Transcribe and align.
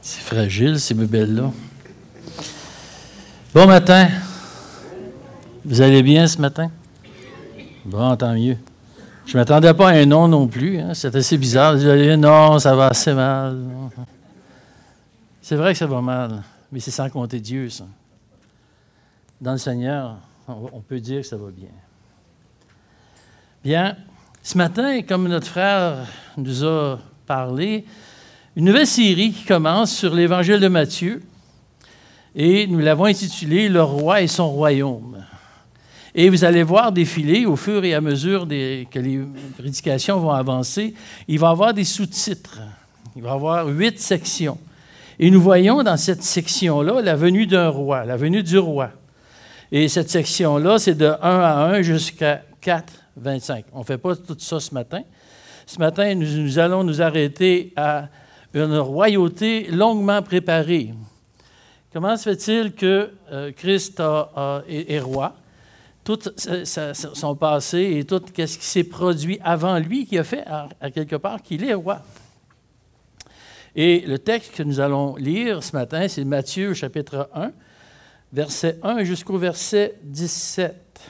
C'est 0.00 0.20
fragile, 0.20 0.80
ces 0.80 0.94
meubles-là. 0.94 1.50
Bon 3.54 3.66
matin. 3.66 4.08
Vous 5.64 5.82
allez 5.82 6.02
bien 6.02 6.26
ce 6.26 6.38
matin? 6.40 6.70
Bon, 7.84 8.16
tant 8.16 8.32
mieux. 8.32 8.56
Je 9.26 9.36
ne 9.36 9.42
m'attendais 9.42 9.74
pas 9.74 9.90
à 9.90 9.92
un 9.92 10.06
non 10.06 10.26
non 10.26 10.48
plus. 10.48 10.78
Hein. 10.78 10.94
C'est 10.94 11.14
assez 11.14 11.36
bizarre. 11.36 11.76
Non, 11.76 12.58
ça 12.58 12.74
va 12.74 12.86
assez 12.86 13.12
mal. 13.12 13.58
C'est 15.44 15.56
vrai 15.56 15.72
que 15.72 15.78
ça 15.78 15.86
va 15.86 16.00
mal, 16.00 16.44
mais 16.70 16.78
c'est 16.78 16.92
sans 16.92 17.10
compter 17.10 17.40
Dieu, 17.40 17.68
ça. 17.68 17.84
Dans 19.40 19.50
le 19.50 19.58
Seigneur, 19.58 20.18
on 20.46 20.80
peut 20.80 21.00
dire 21.00 21.22
que 21.22 21.26
ça 21.26 21.36
va 21.36 21.50
bien. 21.50 21.68
Bien, 23.64 23.96
ce 24.40 24.56
matin, 24.56 25.02
comme 25.02 25.26
notre 25.26 25.48
frère 25.48 26.06
nous 26.36 26.64
a 26.64 27.00
parlé, 27.26 27.84
une 28.54 28.66
nouvelle 28.66 28.86
série 28.86 29.32
qui 29.32 29.44
commence 29.44 29.92
sur 29.92 30.14
l'Évangile 30.14 30.60
de 30.60 30.68
Matthieu, 30.68 31.20
et 32.36 32.68
nous 32.68 32.78
l'avons 32.78 33.06
intitulé 33.06 33.68
Le 33.68 33.82
roi 33.82 34.22
et 34.22 34.28
son 34.28 34.48
royaume. 34.48 35.24
Et 36.14 36.30
vous 36.30 36.44
allez 36.44 36.62
voir 36.62 36.92
défiler 36.92 37.46
au 37.46 37.56
fur 37.56 37.82
et 37.84 37.94
à 37.94 38.00
mesure 38.00 38.46
que 38.46 38.98
les 39.00 39.24
prédications 39.58 40.20
vont 40.20 40.30
avancer, 40.30 40.94
il 41.26 41.40
va 41.40 41.48
y 41.48 41.50
avoir 41.50 41.74
des 41.74 41.84
sous-titres. 41.84 42.60
Il 43.16 43.22
va 43.22 43.30
y 43.30 43.32
avoir 43.32 43.66
huit 43.66 43.98
sections. 43.98 44.56
Et 45.18 45.30
nous 45.30 45.40
voyons 45.40 45.82
dans 45.82 45.96
cette 45.96 46.22
section-là 46.22 47.02
la 47.02 47.14
venue 47.14 47.46
d'un 47.46 47.68
roi, 47.68 48.04
la 48.04 48.16
venue 48.16 48.42
du 48.42 48.58
roi. 48.58 48.90
Et 49.70 49.88
cette 49.88 50.10
section-là, 50.10 50.78
c'est 50.78 50.94
de 50.94 51.06
1 51.06 51.16
à 51.20 51.64
1 51.74 51.82
jusqu'à 51.82 52.42
4, 52.60 52.92
25. 53.16 53.64
On 53.72 53.80
ne 53.80 53.84
fait 53.84 53.98
pas 53.98 54.16
tout 54.16 54.36
ça 54.38 54.60
ce 54.60 54.74
matin. 54.74 55.02
Ce 55.66 55.78
matin, 55.78 56.14
nous, 56.14 56.58
allons 56.58 56.84
nous 56.84 57.00
arrêter 57.00 57.72
à 57.76 58.08
une 58.52 58.76
royauté 58.78 59.68
longuement 59.70 60.22
préparée. 60.22 60.92
Comment 61.92 62.16
se 62.16 62.30
fait-il 62.30 62.72
que 62.72 63.10
euh, 63.30 63.52
Christ 63.52 64.02
est 64.68 65.00
roi? 65.00 65.34
tout 66.04 66.18
son 67.14 67.36
passé 67.36 67.98
et 67.98 68.04
tout 68.04 68.20
ce 68.26 68.32
qui 68.32 68.66
s'est 68.66 68.84
produit 68.84 69.38
avant 69.42 69.78
lui 69.78 70.06
qui 70.06 70.18
a 70.18 70.24
fait 70.24 70.44
à, 70.46 70.90
quelque 70.90 71.16
part 71.16 71.42
qu'il 71.42 71.64
est 71.64 71.74
roi. 71.74 72.00
Et 73.74 74.00
le 74.00 74.18
texte 74.18 74.54
que 74.54 74.62
nous 74.62 74.80
allons 74.80 75.16
lire 75.16 75.62
ce 75.62 75.74
matin, 75.74 76.06
c'est 76.06 76.24
Matthieu 76.24 76.74
chapitre 76.74 77.30
1, 77.34 77.52
verset 78.32 78.78
1 78.82 79.04
jusqu'au 79.04 79.38
verset 79.38 79.94
17. 80.02 81.00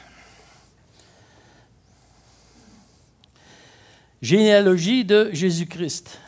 Généalogie 4.21 5.05
de 5.05 5.31
Jésus-Christ. 5.33 6.21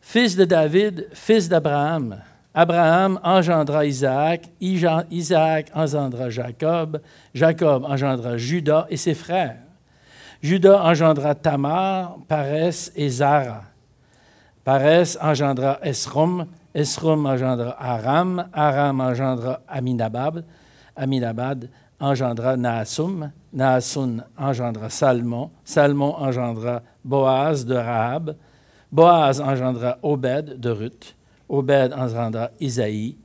Fils 0.00 0.34
de 0.34 0.44
David, 0.44 1.08
fils 1.12 1.48
d'Abraham, 1.48 2.20
Abraham 2.52 3.20
engendra 3.22 3.86
Isaac, 3.86 4.50
Isaac 4.60 5.70
engendra 5.72 6.30
Jacob, 6.30 7.00
Jacob 7.32 7.84
engendra 7.84 8.36
Judas 8.36 8.86
et 8.90 8.96
ses 8.96 9.14
frères. 9.14 9.58
Judas 10.42 10.82
engendra 10.82 11.36
Tamar, 11.36 12.18
Parès 12.26 12.90
et 12.96 13.08
Zara. 13.08 13.69
Parès 14.70 15.16
engendra 15.20 15.80
Esrom, 15.82 16.46
Esrom 16.72 17.26
engendra 17.26 17.74
Aram, 17.76 18.38
Aram 18.52 19.00
engendra 19.00 19.60
Aminabab, 19.66 20.44
Aminabad 20.94 21.68
engendra 22.00 22.56
Naasum, 22.56 23.32
Naasum 23.52 24.22
engendra 24.38 24.88
Salmon, 24.88 25.50
Salmon 25.64 26.14
engendra 26.20 26.84
Boaz 27.02 27.64
de 27.64 27.74
Rahab, 27.74 28.36
Boaz 28.92 29.40
engendra 29.40 29.98
Obed 30.02 30.60
de 30.60 30.70
Ruth, 30.70 31.16
Obed 31.48 31.90
engendra 31.92 32.52
Isaïe. 32.60 33.18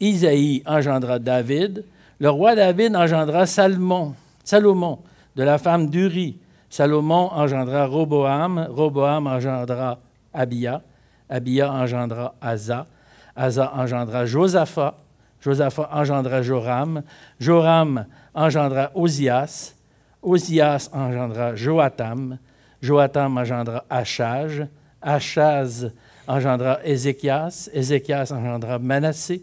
Isaïe 0.00 0.64
engendra 0.66 1.20
David. 1.20 1.84
Le 2.18 2.30
roi 2.30 2.56
David 2.56 2.96
engendra 2.96 3.46
Salomon, 3.46 4.16
Salomon 4.42 4.98
de 5.36 5.44
la 5.44 5.56
femme 5.58 5.88
d'Uri. 5.88 6.36
Salomon 6.68 7.30
engendra 7.30 7.86
Roboam. 7.86 8.66
Roboam 8.74 9.28
engendra 9.28 10.00
Abia. 10.32 10.82
Abia 11.28 11.66
engendra 11.66 12.32
Asa. 12.40 12.86
Asa 13.34 13.72
engendra 13.76 14.26
Josaphat. 14.26 14.94
Josaphat 15.40 15.90
engendra 15.92 16.42
Joram. 16.42 17.02
Joram 17.38 18.06
engendra 18.34 18.90
Osias. 18.94 19.74
Osias 20.22 20.90
engendra 20.92 21.56
Joatam. 21.56 22.38
Joatam 22.80 23.38
engendra 23.38 23.84
Achaz. 23.88 24.68
Achaz 25.02 25.90
engendra 26.28 26.80
Ézéchias, 26.84 27.68
Ézéchias 27.72 28.30
engendra 28.30 28.78
Manassé, 28.78 29.42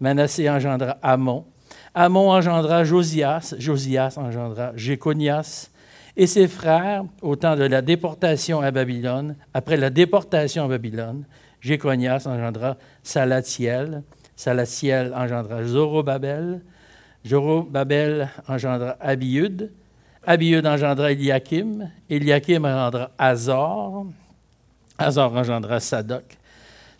Manassé 0.00 0.48
engendra 0.48 0.98
Amon, 1.02 1.44
Amon 1.92 2.34
engendra 2.36 2.84
Josias, 2.84 3.54
Josias 3.58 4.16
engendra 4.16 4.72
Jéconias, 4.76 5.70
et 6.16 6.26
ses 6.26 6.48
frères 6.48 7.04
au 7.22 7.36
temps 7.36 7.56
de 7.56 7.64
la 7.64 7.82
déportation 7.82 8.60
à 8.60 8.70
Babylone. 8.70 9.36
Après 9.52 9.76
la 9.76 9.90
déportation 9.90 10.64
à 10.64 10.68
Babylone, 10.68 11.24
Jéconias 11.60 12.26
engendra 12.26 12.76
Salatiel, 13.02 14.02
Salatiel 14.36 15.12
engendra 15.14 15.64
Zorobabel, 15.64 16.60
Zorobabel 17.26 18.28
engendra 18.48 18.96
Abiud, 19.00 19.70
Abiud 20.26 20.66
engendra 20.66 21.10
Eliakim, 21.12 21.90
Eliakim 22.08 22.64
engendra 22.64 23.10
Azor, 23.18 24.06
Azor 24.98 25.36
engendra 25.36 25.80
Sadoc. 25.80 26.24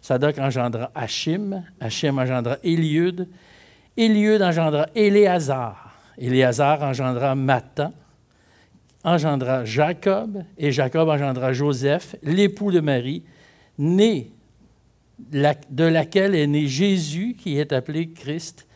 Sadoc 0.01 0.39
engendra 0.39 0.91
Hachim. 0.95 1.65
Hachim 1.81 2.19
engendra 2.19 2.59
Eliud. 2.63 3.29
Eliud 3.97 4.43
engendra 4.43 4.87
Éléazar. 4.95 5.95
Éléazar 6.19 6.83
engendra 6.83 7.35
Matan. 7.35 7.93
Engendra 9.05 9.65
Jacob. 9.65 10.43
Et 10.59 10.73
Jacob 10.73 11.09
engendra 11.09 11.53
Joseph, 11.53 12.17
l'époux 12.23 12.73
de 12.73 12.81
Marie, 12.81 13.23
né 13.79 14.31
de 15.19 15.85
laquelle 15.85 16.35
est 16.35 16.47
né 16.47 16.67
Jésus, 16.67 17.37
qui 17.39 17.59
est 17.59 17.73
appelé 17.73 18.11
Christ. 18.11 18.67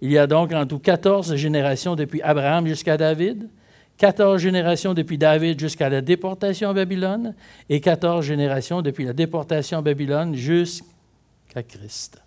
Il 0.00 0.10
y 0.10 0.18
a 0.18 0.26
donc 0.26 0.52
en 0.52 0.66
tout 0.66 0.78
14 0.78 1.34
générations 1.36 1.96
depuis 1.96 2.20
Abraham 2.22 2.66
jusqu'à 2.66 2.96
David. 2.96 3.48
14 3.98 4.40
générations 4.40 4.94
depuis 4.94 5.18
David 5.18 5.58
jusqu'à 5.58 5.88
la 5.88 6.00
déportation 6.00 6.70
à 6.70 6.72
Babylone 6.72 7.34
et 7.68 7.80
14 7.80 8.24
générations 8.24 8.80
depuis 8.80 9.04
la 9.04 9.12
déportation 9.12 9.78
à 9.78 9.82
Babylone 9.82 10.36
jusqu'à 10.36 11.64
Christ. 11.66 12.22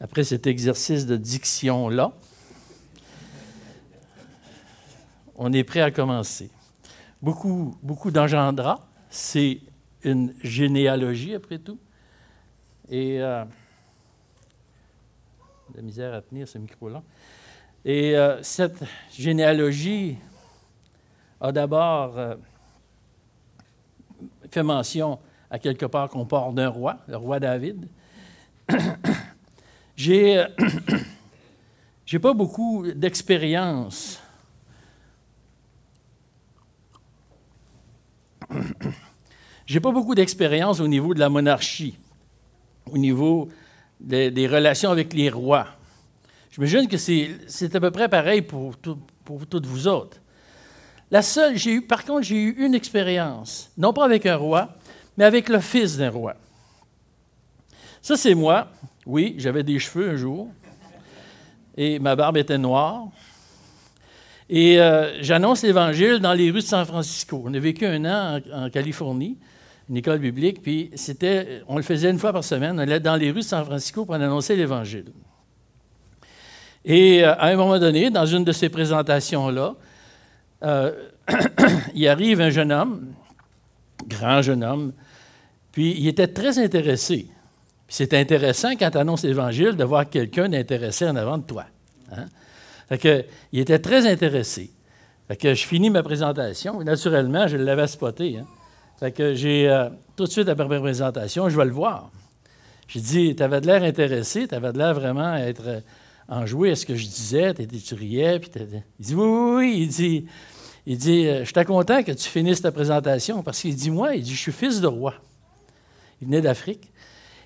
Après 0.00 0.24
cet 0.24 0.48
exercice 0.48 1.06
de 1.06 1.16
diction-là, 1.16 2.12
on 5.38 5.52
est 5.52 5.64
prêt 5.64 5.80
à 5.80 5.90
commencer. 5.92 6.50
Beaucoup, 7.22 7.78
beaucoup 7.80 8.10
d'engendra, 8.10 8.80
c'est 9.08 9.60
une 10.02 10.34
généalogie 10.42 11.34
après 11.34 11.58
tout. 11.58 11.78
Et 12.90 13.22
euh, 13.22 13.44
la 15.74 15.82
misère 15.82 16.12
à 16.12 16.22
tenir 16.22 16.48
ce 16.48 16.58
micro-là. 16.58 17.02
Et 17.84 18.16
euh, 18.16 18.42
cette 18.42 18.82
généalogie 19.12 20.18
a 21.40 21.52
d'abord 21.52 22.18
euh, 22.18 22.34
fait 24.50 24.64
mention 24.64 25.20
à 25.50 25.60
quelque 25.60 25.86
part 25.86 26.08
qu'on 26.08 26.26
part 26.26 26.52
d'un 26.52 26.68
roi, 26.68 26.98
le 27.06 27.16
roi 27.16 27.38
David. 27.38 27.88
J'ai 29.96 30.44
n'ai 32.12 32.18
pas 32.18 32.34
beaucoup 32.34 32.84
d'expérience. 32.92 34.20
J'ai 39.66 39.80
pas 39.80 39.92
beaucoup 39.92 40.14
d'expérience 40.14 40.80
au 40.80 40.88
niveau 40.88 41.14
de 41.14 41.20
la 41.20 41.28
monarchie, 41.28 41.98
au 42.90 42.96
niveau 42.96 43.48
des 44.00 44.46
relations 44.46 44.90
avec 44.90 45.12
les 45.12 45.28
rois. 45.30 45.66
J'imagine 46.50 46.88
que 46.88 46.96
c'est 46.96 47.74
à 47.74 47.80
peu 47.80 47.90
près 47.90 48.08
pareil 48.08 48.42
pour, 48.42 48.74
pour 49.24 49.46
toutes 49.46 49.66
vous 49.66 49.86
autres. 49.86 50.18
La 51.10 51.22
seule, 51.22 51.56
j'ai 51.56 51.72
eu, 51.72 51.82
par 51.82 52.04
contre, 52.04 52.22
j'ai 52.22 52.36
eu 52.36 52.50
une 52.58 52.74
expérience, 52.74 53.70
non 53.78 53.92
pas 53.92 54.04
avec 54.04 54.26
un 54.26 54.36
roi, 54.36 54.74
mais 55.16 55.24
avec 55.24 55.48
le 55.48 55.60
fils 55.60 55.96
d'un 55.96 56.10
roi. 56.10 56.34
Ça, 58.02 58.16
c'est 58.16 58.34
moi. 58.34 58.68
Oui, 59.06 59.34
j'avais 59.38 59.62
des 59.62 59.78
cheveux 59.78 60.10
un 60.10 60.16
jour, 60.16 60.48
et 61.76 61.98
ma 61.98 62.14
barbe 62.14 62.36
était 62.36 62.58
noire. 62.58 63.08
Et 64.50 64.80
euh, 64.80 65.22
j'annonce 65.22 65.62
l'Évangile 65.62 66.20
dans 66.20 66.32
les 66.32 66.50
rues 66.50 66.60
de 66.60 66.66
San 66.66 66.84
Francisco. 66.86 67.42
On 67.44 67.52
a 67.52 67.58
vécu 67.58 67.84
un 67.86 68.04
an 68.06 68.40
en, 68.52 68.70
Californie, 68.70 69.36
une 69.90 69.98
école 69.98 70.18
biblique, 70.18 70.62
puis 70.62 70.90
c'était, 70.94 71.62
on 71.68 71.76
le 71.76 71.82
faisait 71.82 72.10
une 72.10 72.18
fois 72.18 72.32
par 72.32 72.44
semaine. 72.44 72.76
On 72.76 72.78
allait 72.78 73.00
dans 73.00 73.16
les 73.16 73.30
rues 73.30 73.40
de 73.40 73.44
San 73.44 73.64
Francisco 73.64 74.06
pour 74.06 74.14
annoncer 74.14 74.56
l'Évangile. 74.56 75.12
Et 76.84 77.24
euh, 77.24 77.34
à 77.34 77.48
un 77.48 77.56
moment 77.56 77.78
donné, 77.78 78.08
dans 78.08 78.24
une 78.24 78.44
de 78.44 78.52
ces 78.52 78.70
présentations-là, 78.70 79.74
euh, 80.64 80.92
il 81.94 82.08
arrive 82.08 82.40
un 82.40 82.50
jeune 82.50 82.72
homme, 82.72 83.12
grand 84.06 84.40
jeune 84.40 84.64
homme, 84.64 84.92
puis 85.72 85.94
il 85.98 86.08
était 86.08 86.28
très 86.28 86.58
intéressé. 86.58 87.26
c'est 87.86 88.14
intéressant 88.14 88.70
quand 88.76 88.90
tu 88.90 88.98
annonces 88.98 89.24
l'Évangile 89.24 89.76
de 89.76 89.84
voir 89.84 90.08
quelqu'un 90.08 90.48
d'intéressé 90.48 91.06
en 91.06 91.16
avant 91.16 91.36
de 91.36 91.42
toi. 91.42 91.66
Hein? 92.12 92.24
Que, 92.96 93.24
il 93.52 93.60
était 93.60 93.78
très 93.78 94.06
intéressé. 94.06 94.70
Fait 95.28 95.36
que 95.36 95.52
je 95.52 95.66
finis 95.66 95.90
ma 95.90 96.02
présentation. 96.02 96.82
Naturellement, 96.82 97.46
je 97.46 97.58
l'avais 97.58 97.86
spoté. 97.86 98.38
Hein? 98.38 98.46
Fait 98.98 99.12
que 99.12 99.34
j'ai 99.34 99.68
euh, 99.68 99.90
tout 100.16 100.24
de 100.24 100.30
suite 100.30 100.48
après 100.48 100.66
ma 100.66 100.80
présentation, 100.80 101.48
je 101.48 101.56
vais 101.56 101.66
le 101.66 101.70
voir. 101.70 102.10
J'ai 102.88 103.00
dit, 103.00 103.36
tu 103.36 103.42
avais 103.42 103.60
de 103.60 103.66
l'air 103.66 103.82
intéressé, 103.82 104.48
tu 104.48 104.54
avais 104.54 104.72
de 104.72 104.78
l'air 104.78 104.94
vraiment 104.94 105.32
à 105.34 105.40
être 105.40 105.66
euh, 105.66 105.80
enjoué 106.28 106.70
à 106.70 106.76
ce 106.76 106.86
que 106.86 106.94
je 106.96 107.04
disais, 107.04 107.54
tu 107.54 107.94
riais. 107.94 108.40
Puis 108.40 108.50
il 108.56 108.82
dit, 108.98 109.14
oui, 109.14 109.26
oui, 109.26 109.54
oui. 109.56 109.74
Il 109.82 109.88
dit, 109.88 110.26
il 110.86 110.96
dit 110.96 111.26
euh, 111.26 111.44
je 111.44 111.52
suis 111.52 111.64
content 111.66 112.02
que 112.02 112.12
tu 112.12 112.28
finisses 112.28 112.62
ta 112.62 112.72
présentation 112.72 113.42
parce 113.42 113.60
qu'il 113.60 113.76
dit, 113.76 113.90
moi, 113.90 114.14
il 114.16 114.22
dit, 114.22 114.34
je 114.34 114.40
suis 114.40 114.52
fils 114.52 114.80
de 114.80 114.86
roi. 114.86 115.14
Il 116.20 116.26
venait 116.26 116.40
d'Afrique. 116.40 116.90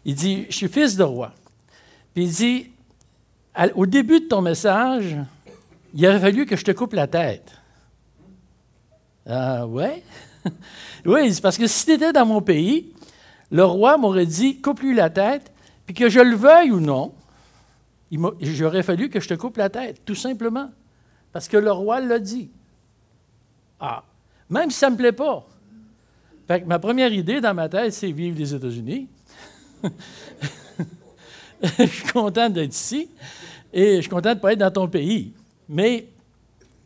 Il 0.04 0.14
dit, 0.14 0.46
je 0.48 0.54
suis 0.54 0.68
fils 0.68 0.96
de 0.96 1.02
roi. 1.02 1.32
Puis 2.14 2.24
il 2.24 2.30
dit, 2.30 2.70
au 3.74 3.86
début 3.86 4.20
de 4.20 4.26
ton 4.26 4.40
message, 4.40 5.16
il 5.94 6.06
aurait 6.06 6.20
fallu 6.20 6.46
que 6.46 6.56
je 6.56 6.64
te 6.64 6.70
coupe 6.70 6.94
la 6.94 7.06
tête. 7.06 7.52
Ah, 9.26 9.66
ouais? 9.66 10.02
oui, 11.06 11.38
parce 11.40 11.58
que 11.58 11.66
si 11.66 11.84
tu 11.84 11.92
étais 11.92 12.12
dans 12.12 12.26
mon 12.26 12.40
pays, 12.40 12.92
le 13.50 13.64
roi 13.64 13.98
m'aurait 13.98 14.26
dit 14.26 14.60
coupe-lui 14.60 14.94
la 14.94 15.10
tête, 15.10 15.52
puis 15.86 15.94
que 15.94 16.08
je 16.08 16.20
le 16.20 16.34
veuille 16.34 16.70
ou 16.70 16.80
non, 16.80 17.12
j'aurais 18.40 18.82
fallu 18.82 19.08
que 19.10 19.20
je 19.20 19.28
te 19.28 19.34
coupe 19.34 19.56
la 19.56 19.68
tête, 19.68 20.04
tout 20.04 20.14
simplement. 20.14 20.70
Parce 21.32 21.48
que 21.48 21.56
le 21.56 21.72
roi 21.72 22.00
l'a 22.00 22.18
dit. 22.18 22.50
Ah, 23.80 24.04
même 24.50 24.70
si 24.70 24.78
ça 24.78 24.88
ne 24.88 24.92
me 24.92 24.98
plaît 24.98 25.12
pas. 25.12 25.46
Fait 26.46 26.60
que 26.60 26.66
ma 26.66 26.78
première 26.78 27.12
idée 27.12 27.40
dans 27.40 27.54
ma 27.54 27.68
tête, 27.68 27.92
c'est 27.92 28.10
vivre 28.12 28.38
les 28.38 28.54
États-Unis. 28.54 29.08
je 31.78 31.86
suis 31.86 32.08
content 32.08 32.50
d'être 32.50 32.74
ici 32.74 33.08
et 33.72 33.96
je 33.96 34.00
suis 34.02 34.10
content 34.10 34.30
de 34.30 34.34
ne 34.34 34.40
pas 34.40 34.52
être 34.52 34.58
dans 34.58 34.70
ton 34.70 34.88
pays. 34.88 35.32
Mais 35.68 36.06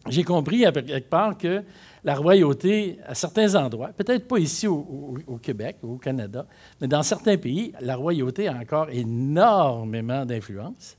j'ai 0.09 0.23
compris 0.23 0.65
à 0.67 0.73
quelque 0.73 1.09
part 1.09 1.37
que 1.37 1.63
la 2.05 2.15
royauté, 2.15 2.99
à 3.05 3.15
certains 3.15 3.55
endroits, 3.57 3.89
peut-être 3.89 4.29
pas 4.29 4.39
ici 4.39 4.69
au, 4.69 5.17
Québec 5.43 5.79
ou 5.83 5.95
au 5.95 5.99
Canada, 5.99 6.47
mais 6.81 6.87
dans 6.87 7.03
certains 7.03 7.37
pays, 7.37 7.73
la 7.81 7.97
royauté 7.97 8.47
a 8.47 8.55
encore 8.55 8.91
énormément 8.91 10.25
d'influence. 10.25 10.97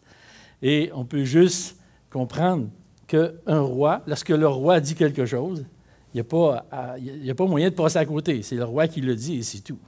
Et 0.61 0.91
on 0.93 1.05
peut 1.05 1.23
juste 1.23 1.77
comprendre 2.11 2.67
qu'un 3.07 3.61
roi, 3.61 4.01
lorsque 4.05 4.29
le 4.29 4.47
roi 4.47 4.81
dit 4.81 4.95
quelque 4.95 5.25
chose, 5.25 5.65
il 6.13 6.17
n'y 6.17 6.21
a, 6.21 6.23
pas, 6.25 6.65
a 6.71 7.35
pas 7.35 7.45
moyen 7.45 7.69
de 7.69 7.75
passer 7.75 7.99
à 7.99 8.05
côté. 8.05 8.41
C'est 8.41 8.55
le 8.55 8.65
roi 8.65 8.87
qui 8.87 8.99
le 8.99 9.15
dit 9.15 9.37
et 9.37 9.43
c'est 9.43 9.61
tout. 9.61 9.79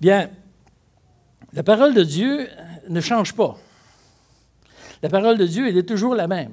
Bien, 0.00 0.30
la 1.52 1.62
parole 1.62 1.94
de 1.94 2.02
Dieu 2.02 2.48
ne 2.88 3.00
change 3.00 3.34
pas. 3.34 3.56
La 5.02 5.08
parole 5.08 5.38
de 5.38 5.46
Dieu, 5.46 5.68
elle 5.68 5.76
est 5.76 5.88
toujours 5.88 6.14
la 6.14 6.28
même. 6.28 6.52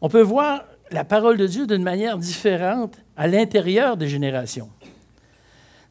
On 0.00 0.08
peut 0.08 0.22
voir 0.22 0.64
la 0.90 1.04
parole 1.04 1.36
de 1.36 1.46
Dieu 1.46 1.66
d'une 1.66 1.82
manière 1.82 2.18
différente 2.18 2.96
à 3.16 3.26
l'intérieur 3.26 3.96
des 3.96 4.08
générations. 4.08 4.70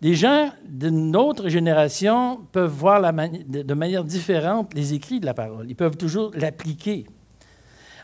Des 0.02 0.14
gens 0.14 0.52
d'une 0.68 1.16
autre 1.16 1.50
génération 1.50 2.40
peuvent 2.52 2.72
voir 2.72 3.02
de 3.02 3.74
manière 3.74 4.04
différente 4.04 4.74
les 4.76 4.94
écrits 4.94 5.20
de 5.20 5.26
la 5.26 5.34
parole. 5.34 5.66
Ils 5.70 5.76
peuvent 5.76 5.98
toujours 5.98 6.32
l'appliquer. 6.36 7.06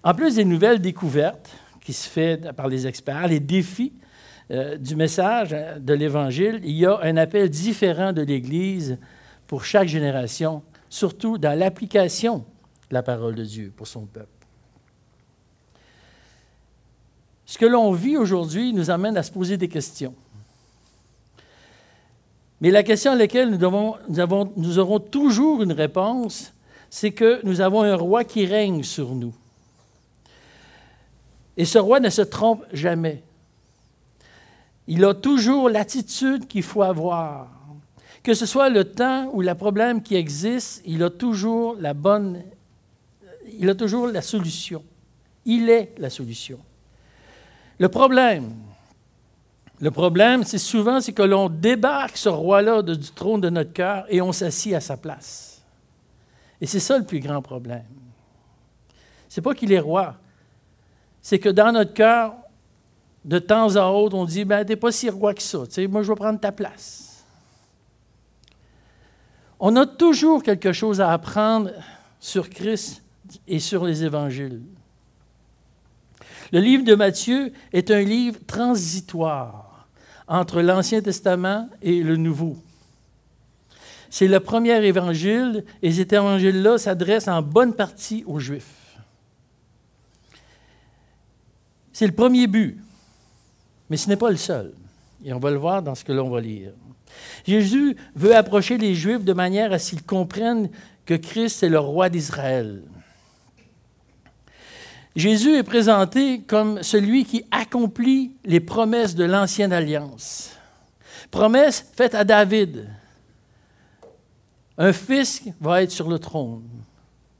En 0.03 0.13
plus 0.13 0.35
des 0.35 0.45
nouvelles 0.45 0.79
découvertes 0.79 1.51
qui 1.81 1.93
se 1.93 2.09
font 2.09 2.53
par 2.53 2.67
les 2.67 2.87
experts, 2.87 3.27
les 3.27 3.39
défis 3.39 3.93
euh, 4.51 4.77
du 4.77 4.95
message 4.95 5.55
de 5.79 5.93
l'Évangile, 5.93 6.59
il 6.63 6.71
y 6.71 6.85
a 6.85 6.99
un 7.01 7.15
appel 7.15 7.49
différent 7.49 8.11
de 8.11 8.23
l'Église 8.23 8.97
pour 9.53 9.65
chaque 9.65 9.87
génération, 9.87 10.63
surtout 10.89 11.37
dans 11.37 11.55
l'application 11.55 12.39
de 12.89 12.95
la 12.95 13.03
parole 13.03 13.35
de 13.35 13.43
Dieu 13.43 13.71
pour 13.77 13.85
son 13.85 14.07
peuple. 14.07 14.47
Ce 17.45 17.59
que 17.59 17.67
l'on 17.67 17.91
vit 17.91 18.17
aujourd'hui 18.17 18.73
nous 18.73 18.89
amène 18.89 19.15
à 19.15 19.21
se 19.21 19.31
poser 19.31 19.57
des 19.57 19.67
questions. 19.67 20.15
Mais 22.61 22.71
la 22.71 22.81
question 22.81 23.11
à 23.11 23.15
laquelle 23.15 23.51
nous, 23.51 23.63
avons, 23.63 24.51
nous 24.57 24.79
aurons 24.79 24.99
toujours 24.99 25.61
une 25.61 25.73
réponse, 25.73 26.51
c'est 26.89 27.11
que 27.11 27.39
nous 27.43 27.61
avons 27.61 27.83
un 27.83 27.95
roi 27.95 28.23
qui 28.23 28.47
règne 28.47 28.81
sur 28.81 29.13
nous. 29.13 29.35
Et 31.57 31.65
ce 31.65 31.77
roi 31.77 31.99
ne 31.99 32.09
se 32.09 32.23
trompe 32.23 32.63
jamais. 32.73 33.21
Il 34.87 35.05
a 35.05 35.13
toujours 35.13 35.69
l'attitude 35.69 36.47
qu'il 36.47 36.63
faut 36.63 36.81
avoir. 36.81 37.52
Que 38.23 38.33
ce 38.33 38.45
soit 38.45 38.69
le 38.69 38.85
temps 38.85 39.29
ou 39.33 39.41
le 39.41 39.53
problème 39.53 40.01
qui 40.01 40.15
existe, 40.15 40.81
il 40.85 41.03
a 41.03 41.09
toujours 41.09 41.75
la 41.77 41.93
bonne, 41.93 42.41
il 43.59 43.69
a 43.69 43.75
toujours 43.75 44.07
la 44.07 44.21
solution. 44.21 44.83
Il 45.45 45.69
est 45.69 45.93
la 45.97 46.09
solution. 46.09 46.57
Le 47.77 47.89
problème, 47.89 48.53
le 49.81 49.91
problème, 49.91 50.45
c'est 50.45 50.57
souvent 50.57 50.99
que 51.01 51.23
l'on 51.23 51.49
débarque 51.49 52.15
ce 52.15 52.29
roi-là 52.29 52.81
du 52.81 53.11
trône 53.11 53.41
de 53.41 53.49
notre 53.49 53.73
cœur 53.73 54.05
et 54.07 54.21
on 54.21 54.31
s'assit 54.31 54.73
à 54.73 54.79
sa 54.79 54.95
place. 54.95 55.61
Et 56.61 56.65
c'est 56.65 56.79
ça 56.79 56.97
le 56.97 57.03
plus 57.03 57.19
grand 57.19 57.41
problème. 57.41 57.83
C'est 59.27 59.41
pas 59.41 59.53
qu'il 59.53 59.73
est 59.73 59.79
roi, 59.79 60.15
c'est 61.21 61.39
que 61.39 61.49
dans 61.49 61.71
notre 61.73 61.93
cœur, 61.93 62.35
de 63.25 63.39
temps 63.39 63.75
à 63.75 63.87
autre, 63.87 64.15
on 64.15 64.25
dit 64.25 64.45
ben 64.45 64.63
t'es 64.63 64.75
pas 64.75 64.91
si 64.91 65.09
roi 65.09 65.33
que 65.33 65.41
ça. 65.41 65.59
moi, 65.89 66.03
je 66.03 66.09
vais 66.09 66.15
prendre 66.15 66.39
ta 66.39 66.51
place. 66.51 67.12
On 69.65 69.77
a 69.77 69.85
toujours 69.85 70.43
quelque 70.43 70.73
chose 70.73 70.99
à 70.99 71.13
apprendre 71.13 71.71
sur 72.19 72.49
Christ 72.49 73.01
et 73.47 73.59
sur 73.59 73.85
les 73.85 74.03
évangiles. 74.03 74.61
Le 76.51 76.59
livre 76.59 76.83
de 76.83 76.93
Matthieu 76.95 77.53
est 77.71 77.89
un 77.89 78.01
livre 78.01 78.41
transitoire 78.45 79.87
entre 80.27 80.61
l'Ancien 80.61 81.01
Testament 81.01 81.69
et 81.81 82.03
le 82.03 82.17
Nouveau. 82.17 82.57
C'est 84.09 84.27
le 84.27 84.41
premier 84.41 84.85
évangile 84.85 85.63
et 85.81 85.93
cet 85.93 86.11
évangile-là 86.11 86.77
s'adresse 86.77 87.29
en 87.29 87.41
bonne 87.41 87.73
partie 87.73 88.25
aux 88.27 88.39
Juifs. 88.39 88.97
C'est 91.93 92.07
le 92.07 92.13
premier 92.13 92.47
but, 92.47 92.83
mais 93.89 93.95
ce 93.95 94.09
n'est 94.09 94.17
pas 94.17 94.29
le 94.29 94.35
seul. 94.35 94.73
Et 95.23 95.31
on 95.31 95.39
va 95.39 95.51
le 95.51 95.57
voir 95.57 95.81
dans 95.81 95.95
ce 95.95 96.03
que 96.03 96.11
l'on 96.11 96.29
va 96.29 96.41
lire. 96.41 96.73
Jésus 97.45 97.95
veut 98.15 98.35
approcher 98.35 98.77
les 98.77 98.95
Juifs 98.95 99.23
de 99.23 99.33
manière 99.33 99.73
à 99.73 99.79
qu'ils 99.79 100.03
comprennent 100.03 100.69
que 101.05 101.13
Christ 101.13 101.63
est 101.63 101.69
le 101.69 101.79
roi 101.79 102.09
d'Israël. 102.09 102.81
Jésus 105.15 105.55
est 105.55 105.63
présenté 105.63 106.41
comme 106.41 106.81
celui 106.81 107.25
qui 107.25 107.45
accomplit 107.51 108.31
les 108.45 108.59
promesses 108.59 109.13
de 109.13 109.25
l'ancienne 109.25 109.73
alliance. 109.73 110.51
Promesses 111.29 111.85
faites 111.95 112.15
à 112.15 112.23
David. 112.23 112.87
Un 114.77 114.91
fils 114.91 115.43
va 115.61 115.83
être 115.83 115.91
sur 115.91 116.09
le 116.09 116.17
trône, 116.17 116.67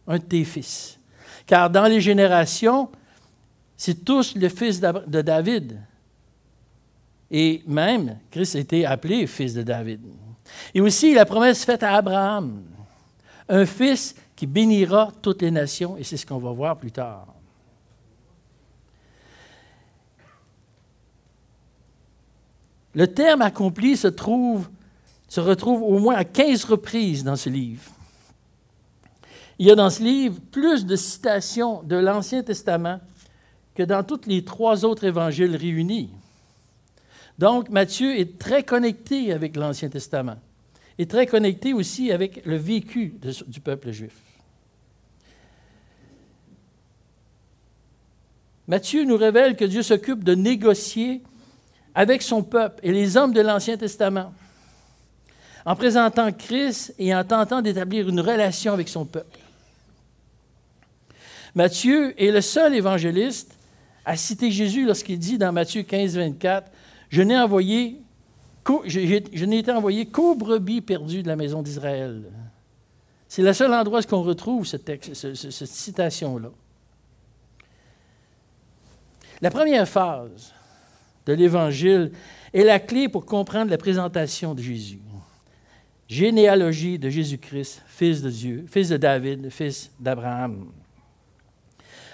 un 0.07 0.17
de 0.17 0.23
tes 0.23 0.43
fils. 0.43 0.99
Car 1.47 1.69
dans 1.69 1.85
les 1.85 1.99
générations, 1.99 2.89
c'est 3.75 4.05
tous 4.05 4.35
le 4.35 4.49
fils 4.49 4.79
de 4.79 5.21
David. 5.21 5.79
Et 7.35 7.63
même, 7.65 8.19
Christ 8.29 8.55
a 8.55 8.59
été 8.59 8.85
appelé 8.85 9.25
fils 9.25 9.55
de 9.55 9.63
David. 9.63 10.01
Et 10.75 10.81
aussi 10.81 11.15
la 11.15 11.25
promesse 11.25 11.65
faite 11.65 11.81
à 11.81 11.95
Abraham, 11.95 12.61
un 13.49 13.65
fils 13.65 14.15
qui 14.35 14.45
bénira 14.45 15.11
toutes 15.19 15.41
les 15.41 15.49
nations, 15.49 15.97
et 15.97 16.03
c'est 16.03 16.15
ce 16.15 16.27
qu'on 16.27 16.37
va 16.37 16.51
voir 16.51 16.77
plus 16.77 16.91
tard. 16.91 17.25
Le 22.93 23.07
terme 23.07 23.41
accompli 23.41 23.97
se, 23.97 24.07
trouve, 24.07 24.69
se 25.27 25.39
retrouve 25.39 25.81
au 25.81 25.97
moins 25.97 26.15
à 26.15 26.25
15 26.25 26.65
reprises 26.65 27.23
dans 27.23 27.35
ce 27.35 27.49
livre. 27.49 27.81
Il 29.57 29.65
y 29.65 29.71
a 29.71 29.75
dans 29.75 29.89
ce 29.89 30.03
livre 30.03 30.39
plus 30.51 30.85
de 30.85 30.95
citations 30.95 31.81
de 31.81 31.95
l'Ancien 31.95 32.43
Testament 32.43 32.99
que 33.73 33.81
dans 33.81 34.03
tous 34.03 34.27
les 34.27 34.45
trois 34.45 34.85
autres 34.85 35.05
évangiles 35.05 35.55
réunis. 35.55 36.11
Donc, 37.39 37.69
Matthieu 37.69 38.17
est 38.17 38.37
très 38.37 38.63
connecté 38.63 39.33
avec 39.33 39.55
l'Ancien 39.55 39.89
Testament 39.89 40.37
et 40.97 41.07
très 41.07 41.25
connecté 41.25 41.73
aussi 41.73 42.11
avec 42.11 42.45
le 42.45 42.55
vécu 42.55 43.15
du 43.47 43.59
peuple 43.59 43.91
juif. 43.91 44.13
Matthieu 48.67 49.03
nous 49.03 49.17
révèle 49.17 49.55
que 49.55 49.65
Dieu 49.65 49.81
s'occupe 49.81 50.23
de 50.23 50.35
négocier 50.35 51.21
avec 51.95 52.21
son 52.21 52.43
peuple 52.43 52.79
et 52.83 52.91
les 52.91 53.17
hommes 53.17 53.33
de 53.33 53.41
l'Ancien 53.41 53.77
Testament. 53.77 54.33
en 55.65 55.75
présentant 55.75 56.31
Christ 56.31 56.93
et 56.99 57.15
en 57.15 57.23
tentant 57.23 57.61
d'établir 57.61 58.09
une 58.09 58.19
relation 58.19 58.73
avec 58.73 58.89
son 58.89 59.05
peuple. 59.05 59.39
Matthieu 61.55 62.19
est 62.21 62.31
le 62.31 62.41
seul 62.41 62.75
évangéliste 62.75 63.55
à 64.05 64.17
citer 64.17 64.51
Jésus 64.51 64.85
lorsqu'il 64.85 65.19
dit 65.19 65.37
dans 65.37 65.53
Matthieu 65.53 65.83
15, 65.83 66.17
24, 66.17 66.69
Je 67.13 67.21
n'ai 67.21 67.35
été 69.59 69.71
envoyé 69.71 70.07
qu'aux 70.07 70.33
brebis 70.33 70.81
perdues 70.81 71.21
de 71.21 71.27
la 71.27 71.35
maison 71.35 71.61
d'Israël. 71.61 72.23
C'est 73.27 73.43
le 73.43 73.53
seul 73.53 73.71
endroit 73.71 73.99
où 73.99 74.15
on 74.15 74.23
retrouve 74.23 74.65
ce 74.65 74.77
texte, 74.77 75.13
cette 75.13 75.67
citation-là. 75.67 76.49
La 79.41 79.51
première 79.51 79.87
phase 79.87 80.55
de 81.27 81.33
l'Évangile 81.33 82.11
est 82.51 82.63
la 82.63 82.79
clé 82.79 83.07
pour 83.07 83.27
comprendre 83.27 83.69
la 83.69 83.77
présentation 83.77 84.55
de 84.55 84.63
Jésus. 84.63 84.99
Généalogie 86.07 86.97
de 86.97 87.09
Jésus-Christ, 87.09 87.83
fils 87.85 88.23
de 88.23 88.31
Dieu, 88.31 88.65
fils 88.67 88.89
de 88.89 88.97
David, 88.97 89.51
fils 89.51 89.91
d'Abraham. 89.99 90.71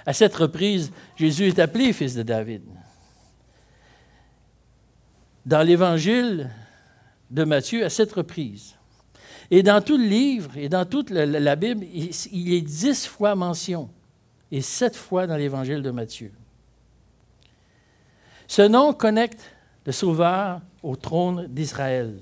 À 0.05 0.11
cette 0.11 0.35
reprise, 0.35 0.91
Jésus 1.15 1.47
est 1.47 1.59
appelé 1.59 1.93
fils 1.93 2.15
de 2.15 2.23
David. 2.23 2.63
Dans 5.49 5.63
l'Évangile 5.63 6.51
de 7.31 7.43
Matthieu, 7.43 7.83
à 7.83 7.89
cette 7.89 8.13
reprise. 8.13 8.75
Et 9.49 9.63
dans 9.63 9.81
tout 9.81 9.97
le 9.97 10.03
livre 10.03 10.55
et 10.55 10.69
dans 10.69 10.85
toute 10.85 11.09
la, 11.09 11.55
Bible, 11.55 11.83
il, 11.91 12.53
est 12.53 12.61
dix 12.61 13.07
fois 13.07 13.33
mention 13.33 13.89
et 14.51 14.61
sept 14.61 14.95
fois 14.95 15.25
dans 15.25 15.37
l'Évangile 15.37 15.81
de 15.81 15.89
Matthieu. 15.89 16.31
Ce 18.45 18.61
nom 18.61 18.93
connecte 18.93 19.41
le 19.87 19.91
Sauveur 19.91 20.61
au 20.83 20.95
trône 20.95 21.47
d'Israël. 21.47 22.19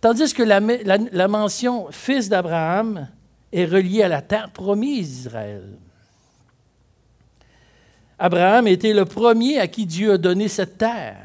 Tandis 0.00 0.34
que 0.34 0.42
la, 0.42 0.58
la 0.58 1.28
mention 1.28 1.92
fils 1.92 2.28
d'Abraham 2.28 3.06
est 3.52 3.66
relié 3.66 4.02
à 4.02 4.08
la 4.08 4.20
terre 4.20 4.50
promise 4.50 5.10
d'Israël. 5.10 5.78
Abraham 8.18 8.66
était 8.68 8.92
le 8.92 9.04
premier 9.04 9.58
à 9.58 9.66
qui 9.66 9.86
Dieu 9.86 10.12
a 10.12 10.18
donné 10.18 10.48
cette 10.48 10.78
terre. 10.78 11.16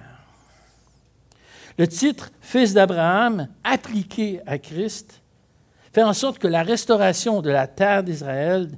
Le 1.77 1.87
titre 1.87 2.31
Fils 2.41 2.73
d'Abraham, 2.73 3.47
appliqué 3.63 4.41
à 4.45 4.57
Christ, 4.57 5.21
fait 5.93 6.03
en 6.03 6.13
sorte 6.13 6.39
que 6.39 6.47
la 6.47 6.63
restauration 6.63 7.41
de 7.41 7.49
la 7.49 7.67
terre 7.67 8.03
d'Israël 8.03 8.69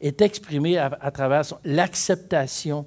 est 0.00 0.20
exprimée 0.20 0.78
à, 0.78 1.10
travers 1.10 1.42
l'acceptation 1.64 2.86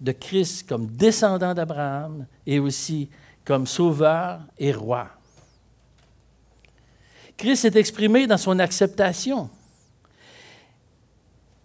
de 0.00 0.12
Christ 0.12 0.68
comme 0.68 0.86
descendant 0.88 1.54
d'Abraham 1.54 2.26
et 2.46 2.58
aussi 2.58 3.08
comme 3.44 3.66
sauveur 3.66 4.40
et 4.58 4.72
roi. 4.72 5.08
Christ 7.36 7.62
s'est 7.62 7.78
exprimé 7.78 8.26
dans 8.26 8.38
son 8.38 8.58
acceptation. 8.58 9.50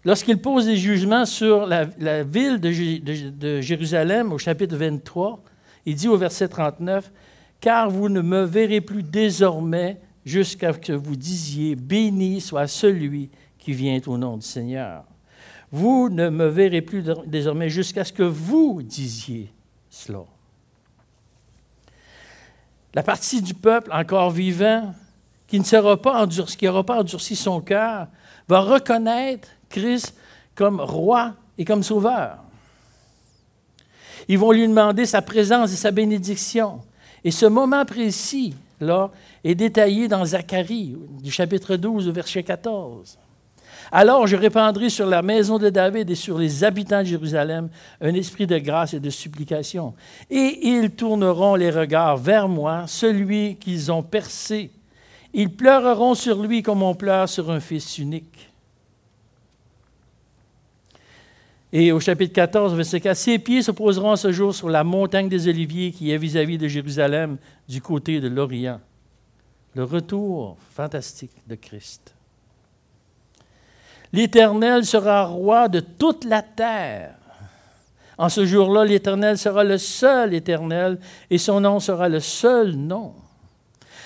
Lorsqu'il 0.04 0.38
pose 0.38 0.66
des 0.66 0.76
jugements 0.76 1.24
sur 1.24 1.64
la, 1.64 1.84
ville 2.24 2.58
de, 2.58 3.60
Jérusalem 3.60 4.32
au 4.32 4.38
chapitre 4.38 4.76
23, 4.76 5.42
il 5.86 5.94
dit 5.94 6.08
au 6.08 6.16
verset 6.16 6.48
39, 6.48 7.12
Car 7.60 7.88
vous 7.88 8.08
ne 8.08 8.20
me 8.20 8.42
verrez 8.42 8.80
plus 8.80 9.04
désormais 9.04 10.00
jusqu'à 10.24 10.72
ce 10.72 10.78
que 10.78 10.92
vous 10.92 11.14
disiez, 11.14 11.76
Béni 11.76 12.40
soit 12.40 12.66
celui 12.66 13.30
qui 13.58 13.72
vient 13.72 14.00
au 14.06 14.18
nom 14.18 14.36
du 14.36 14.46
Seigneur. 14.46 15.04
Vous 15.70 16.08
ne 16.10 16.28
me 16.28 16.46
verrez 16.46 16.82
plus 16.82 17.04
désormais 17.26 17.68
jusqu'à 17.68 18.04
ce 18.04 18.12
que 18.12 18.24
vous 18.24 18.82
disiez 18.82 19.52
cela. 19.88 20.24
La 22.94 23.04
partie 23.04 23.40
du 23.40 23.54
peuple 23.54 23.90
encore 23.92 24.30
vivant 24.30 24.94
qui 25.46 25.60
ne 25.60 25.64
sera 25.64 25.96
pas 25.96 26.22
endurci, 26.22 26.56
qui 26.56 26.64
n'aura 26.64 26.84
pas 26.84 26.98
endurci 26.98 27.36
son 27.36 27.60
cœur, 27.60 28.08
va 28.48 28.60
reconnaître 28.60 29.48
Christ 29.72 30.14
comme 30.54 30.80
roi 30.80 31.34
et 31.58 31.64
comme 31.64 31.82
sauveur. 31.82 32.38
Ils 34.28 34.38
vont 34.38 34.52
lui 34.52 34.68
demander 34.68 35.04
sa 35.06 35.20
présence 35.20 35.72
et 35.72 35.76
sa 35.76 35.90
bénédiction. 35.90 36.80
Et 37.24 37.32
ce 37.32 37.46
moment 37.46 37.84
précis, 37.84 38.54
là, 38.80 39.10
est 39.42 39.56
détaillé 39.56 40.06
dans 40.06 40.24
Zacharie, 40.24 40.96
du 41.20 41.32
chapitre 41.32 41.74
12, 41.74 42.08
verset 42.10 42.44
14. 42.44 43.18
Alors 43.90 44.26
je 44.26 44.36
répandrai 44.36 44.88
sur 44.88 45.06
la 45.06 45.22
maison 45.22 45.58
de 45.58 45.68
David 45.68 46.08
et 46.08 46.14
sur 46.14 46.38
les 46.38 46.62
habitants 46.62 47.00
de 47.00 47.06
Jérusalem 47.06 47.68
un 48.00 48.14
esprit 48.14 48.46
de 48.46 48.58
grâce 48.58 48.94
et 48.94 49.00
de 49.00 49.10
supplication. 49.10 49.94
Et 50.30 50.68
ils 50.68 50.90
tourneront 50.92 51.56
les 51.56 51.70
regards 51.70 52.16
vers 52.16 52.48
moi, 52.48 52.84
celui 52.86 53.56
qu'ils 53.56 53.90
ont 53.90 54.02
percé 54.02 54.70
ils 55.34 55.50
pleureront 55.50 56.14
sur 56.14 56.42
lui 56.42 56.62
comme 56.62 56.82
on 56.82 56.94
pleure 56.94 57.28
sur 57.28 57.50
un 57.50 57.60
fils 57.60 57.98
unique. 57.98 58.51
Et 61.72 61.90
au 61.90 62.00
chapitre 62.00 62.34
14, 62.34 62.74
verset 62.74 63.00
4, 63.00 63.16
Ses 63.16 63.38
pieds 63.38 63.62
se 63.62 63.70
poseront 63.70 64.14
ce 64.16 64.30
jour 64.30 64.54
sur 64.54 64.68
la 64.68 64.84
montagne 64.84 65.28
des 65.28 65.48
Oliviers 65.48 65.90
qui 65.90 66.10
est 66.10 66.18
vis-à-vis 66.18 66.58
de 66.58 66.68
Jérusalem, 66.68 67.38
du 67.66 67.80
côté 67.80 68.20
de 68.20 68.28
l'Orient. 68.28 68.80
Le 69.74 69.84
retour 69.84 70.58
fantastique 70.74 71.32
de 71.46 71.54
Christ. 71.54 72.14
L'Éternel 74.12 74.84
sera 74.84 75.24
roi 75.24 75.68
de 75.68 75.80
toute 75.80 76.24
la 76.24 76.42
terre. 76.42 77.14
En 78.18 78.28
ce 78.28 78.44
jour-là, 78.44 78.84
l'Éternel 78.84 79.38
sera 79.38 79.64
le 79.64 79.78
seul 79.78 80.34
Éternel 80.34 80.98
et 81.30 81.38
son 81.38 81.60
nom 81.60 81.80
sera 81.80 82.10
le 82.10 82.20
seul 82.20 82.72
nom. 82.72 83.14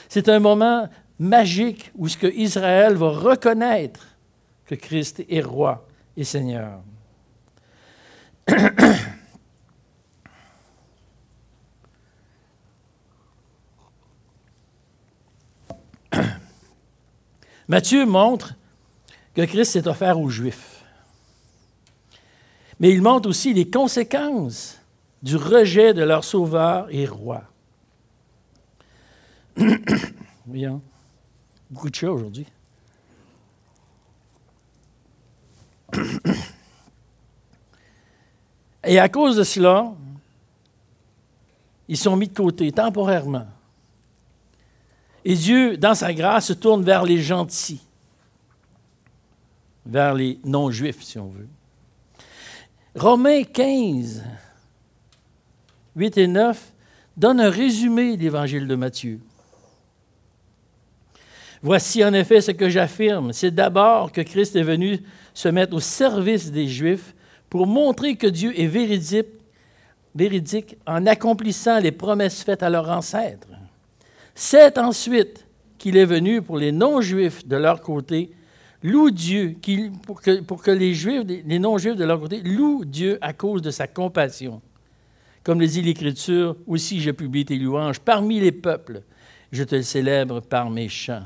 C'est 0.09 0.29
un 0.29 0.39
moment 0.39 0.89
magique 1.19 1.91
où 1.97 2.07
ce 2.07 2.17
que 2.17 2.29
Israël 2.29 2.95
va 2.95 3.09
reconnaître 3.09 4.07
que 4.67 4.77
Christ 4.77 5.25
est 5.29 5.41
roi 5.41 5.85
et 6.17 6.23
Seigneur. 6.23 6.79
Matthieu 17.69 18.07
montre 18.07 18.55
que 19.35 19.43
Christ 19.43 19.73
s'est 19.73 19.89
offert 19.89 20.21
aux 20.21 20.31
Juifs. 20.31 20.85
Mais 22.79 22.91
il 22.91 23.03
montre 23.03 23.29
aussi 23.29 23.53
les 23.55 23.69
conséquences 23.69 24.79
du 25.23 25.37
rejet 25.37 25.93
de 25.95 26.03
leur 26.03 26.25
sauveur 26.25 26.87
et 26.91 27.07
roi. 27.07 27.45
Bien. 30.47 30.81
Beaucoup 31.71 31.91
de 31.91 31.95
chats 31.95 32.13
aujourd'hui. 32.13 32.47
Et 38.87 38.99
à 38.99 39.09
cause 39.09 39.37
de 39.37 39.45
cela, 39.45 39.93
ils 41.89 41.97
sont 41.97 42.17
mis 42.17 42.29
de 42.29 42.35
côté 42.35 42.71
temporairement. 42.73 43.47
Et 45.25 45.35
Dieu, 45.35 45.77
dans 45.77 45.95
sa 45.95 46.15
grâce, 46.15 46.47
se 46.47 46.53
tourne 46.53 46.85
vers 46.85 47.05
les 47.05 47.21
gentils, 47.21 47.81
vers 49.85 50.15
les 50.15 50.39
non-juifs, 50.45 51.03
si 51.03 51.19
on 51.19 51.29
veut. 51.29 51.49
Romains 52.95 53.43
15, 53.43 54.25
8 55.97 56.19
et 56.19 56.27
9 56.29 56.73
donne 57.17 57.41
un 57.41 57.51
résumé 57.51 58.17
de 58.17 58.23
l'évangile 58.23 58.69
de 58.69 58.75
Matthieu. 58.77 59.21
Voici 61.63 62.05
en 62.05 62.13
effet 62.13 62.41
ce 62.41 62.53
que 62.53 62.69
j'affirme. 62.69 63.33
C'est 63.33 63.51
d'abord 63.51 64.13
que 64.13 64.21
Christ 64.21 64.55
est 64.55 64.63
venu 64.63 65.03
se 65.35 65.49
mettre 65.49 65.75
au 65.75 65.81
service 65.81 66.53
des 66.53 66.69
Juifs 66.69 67.15
pour 67.51 67.67
montrer 67.67 68.17
que 68.17 68.27
Dieu 68.27 68.59
est 68.59 68.67
véridique, 68.67 69.27
véridique 70.15 70.77
en 70.87 71.07
accomplissant 71.07 71.79
les 71.79 71.93
promesses 71.93 72.43
faites 72.43 72.63
à 72.63 72.71
leurs 72.71 72.89
ancêtres. 72.91 73.49
C'est 74.35 74.79
ensuite 74.79 75.47
qu'il 75.79 75.97
est 75.97 76.05
venu 76.05 76.43
pour 76.43 76.59
les 76.59 76.73
non-juifs 76.73 77.47
de 77.47 77.57
leur 77.57 77.81
côté, 77.81 78.31
loue 78.83 79.11
Dieu, 79.11 79.57
pour 80.05 80.21
que, 80.21 80.41
pour 80.41 80.63
que 80.63 80.71
les 80.71 80.95
juifs, 80.95 81.23
les 81.27 81.59
non-juifs 81.59 81.97
de 81.97 82.05
leur 82.05 82.21
côté, 82.21 82.41
louent 82.43 82.85
Dieu 82.85 83.19
à 83.21 83.33
cause 83.33 83.63
de 83.63 83.71
sa 83.71 83.87
compassion. 83.87 84.61
Comme 85.43 85.61
le 85.61 85.67
dit 85.67 85.83
l'Écriture, 85.83 86.57
aussi 86.67 87.01
je 87.01 87.13
publie 87.13 87.45
tes 87.45 87.57
louanges 87.57 88.01
parmi 88.01 88.41
les 88.41 88.53
peuples, 88.53 89.03
je 89.53 89.63
te 89.63 89.81
célèbre 89.81 90.41
par 90.41 90.71
mes 90.71 90.89
chants. 90.89 91.23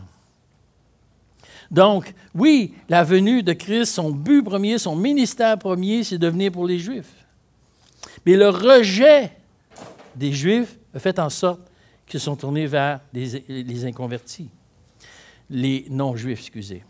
Donc, 1.71 2.15
oui, 2.35 2.75
la 2.89 3.05
venue 3.05 3.43
de 3.43 3.53
Christ, 3.53 3.95
son 3.95 4.11
but 4.11 4.43
premier, 4.43 4.79
son 4.79 4.97
ministère 4.97 5.57
premier, 5.59 6.03
c'est 6.03 6.19
de 6.19 6.29
venir 6.29 6.51
pour 6.51 6.67
les 6.67 6.79
Juifs. 6.79 7.15
Mais 8.27 8.37
le 8.37 8.49
rejet 8.49 9.33
des 10.17 10.33
Juifs 10.33 10.77
a 10.95 10.99
fait 10.99 11.19
en 11.19 11.31
sorte 11.31 11.61
qu'ils 12.07 12.21
sont 12.21 12.35
tournés 12.35 12.67
vers 12.67 13.01
les, 13.13 13.85
inconvertis, 13.85 14.49
les 15.49 15.87
non-Juifs, 15.91 16.41
excusez. 16.41 16.83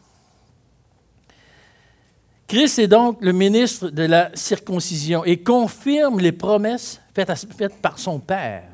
Christ 2.48 2.78
est 2.80 2.88
donc 2.88 3.18
le 3.20 3.32
ministre 3.32 3.90
de 3.90 4.02
la 4.02 4.30
circoncision 4.34 5.24
et 5.24 5.36
confirme 5.42 6.18
les 6.18 6.32
promesses 6.32 7.00
faites 7.14 7.80
par 7.80 7.98
son 7.98 8.18
Père. 8.18 8.64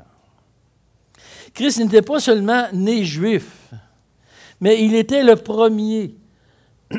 Christ 1.53 1.79
n'était 1.79 2.03
pas 2.03 2.21
seulement 2.21 2.67
né 2.73 3.05
juif, 3.05 3.71
mais 4.61 4.83
il 4.85 4.95
était 4.95 5.23
le 5.23 5.37
premier. 5.37 6.15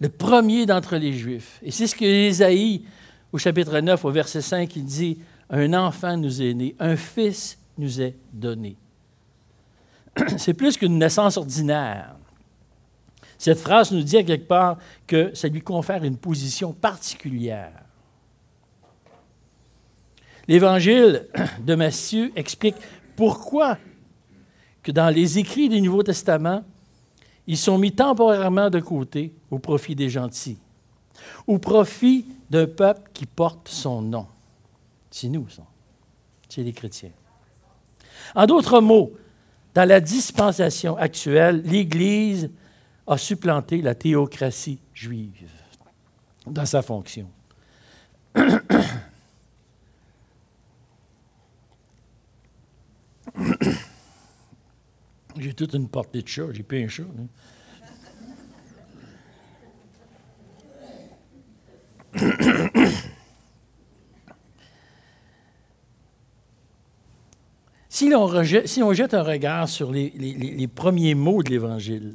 le 0.00 0.08
premier 0.08 0.66
d'entre 0.66 0.96
les 0.96 1.12
Juifs. 1.12 1.60
Et 1.62 1.70
c'est 1.70 1.86
ce 1.86 1.94
que 1.94 2.04
Ésaïe, 2.04 2.84
au 3.32 3.38
chapitre 3.38 3.78
9, 3.78 4.04
au 4.04 4.10
verset 4.10 4.40
5, 4.40 4.74
il 4.76 4.84
dit, 4.84 5.18
Un 5.48 5.72
enfant 5.74 6.16
nous 6.16 6.42
est 6.42 6.54
né, 6.54 6.74
un 6.80 6.96
fils 6.96 7.58
nous 7.78 8.00
est 8.00 8.16
donné. 8.32 8.76
C'est 10.36 10.54
plus 10.54 10.76
qu'une 10.76 10.98
naissance 10.98 11.36
ordinaire. 11.36 12.16
Cette 13.38 13.58
phrase 13.58 13.90
nous 13.92 14.02
dit 14.02 14.24
quelque 14.24 14.46
part 14.46 14.78
que 15.06 15.34
ça 15.34 15.48
lui 15.48 15.62
confère 15.62 16.04
une 16.04 16.16
position 16.16 16.72
particulière. 16.72 17.72
L'évangile 20.48 21.28
de 21.64 21.74
Matthieu 21.74 22.32
explique 22.36 22.76
pourquoi 23.16 23.78
que 24.82 24.90
dans 24.92 25.08
les 25.08 25.38
écrits 25.38 25.68
du 25.68 25.80
Nouveau 25.80 26.02
Testament, 26.02 26.64
ils 27.46 27.56
sont 27.56 27.78
mis 27.78 27.92
temporairement 27.92 28.70
de 28.70 28.80
côté 28.80 29.32
au 29.50 29.58
profit 29.58 29.94
des 29.94 30.08
gentils, 30.08 30.58
au 31.46 31.58
profit 31.58 32.26
d'un 32.50 32.66
peuple 32.66 33.10
qui 33.12 33.26
porte 33.26 33.68
son 33.68 34.02
nom. 34.02 34.26
C'est 35.10 35.28
nous, 35.28 35.48
ça. 35.48 35.62
C'est 36.48 36.62
les 36.62 36.72
chrétiens. 36.72 37.10
En 38.34 38.46
d'autres 38.46 38.80
mots, 38.80 39.12
dans 39.74 39.88
la 39.88 40.00
dispensation 40.00 40.96
actuelle, 40.96 41.62
l'Église 41.64 42.50
a 43.06 43.18
supplanté 43.18 43.82
la 43.82 43.94
théocratie 43.94 44.78
juive 44.94 45.50
dans 46.46 46.66
sa 46.66 46.82
fonction. 46.82 47.28
J'ai 55.38 55.54
toute 55.54 55.74
une 55.74 55.88
portée 55.88 56.22
de 56.22 56.28
chat, 56.28 56.52
j'ai 56.52 56.62
pas 56.62 56.76
un 56.76 56.88
chat. 56.88 57.04
Si, 67.94 68.12
on 68.82 68.92
jette 68.94 69.14
un 69.14 69.22
regard 69.22 69.68
sur 69.68 69.92
les, 69.92 70.10
les 70.10 70.66
premiers 70.66 71.14
mots 71.14 71.42
de 71.42 71.50
l'Évangile, 71.50 72.14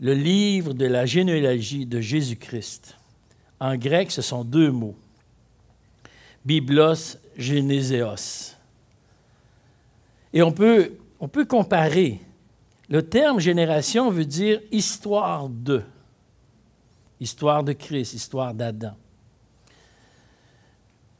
le 0.00 0.14
livre 0.14 0.72
de 0.72 0.86
la 0.86 1.04
généalogie 1.04 1.84
de 1.84 2.00
Jésus-Christ, 2.00 2.96
en 3.60 3.76
grec, 3.76 4.10
ce 4.10 4.22
sont 4.22 4.44
deux 4.44 4.70
mots. 4.70 4.96
Biblos, 6.44 7.18
Généséos. 7.36 8.54
Et 10.32 10.42
on 10.42 10.52
peut 10.52 10.92
on 11.20 11.28
peut 11.28 11.44
comparer. 11.44 12.20
Le 12.88 13.02
terme 13.02 13.40
génération 13.40 14.10
veut 14.10 14.24
dire 14.24 14.60
histoire 14.70 15.48
de. 15.48 15.82
Histoire 17.20 17.64
de 17.64 17.72
Christ, 17.72 18.12
histoire 18.12 18.54
d'Adam. 18.54 18.94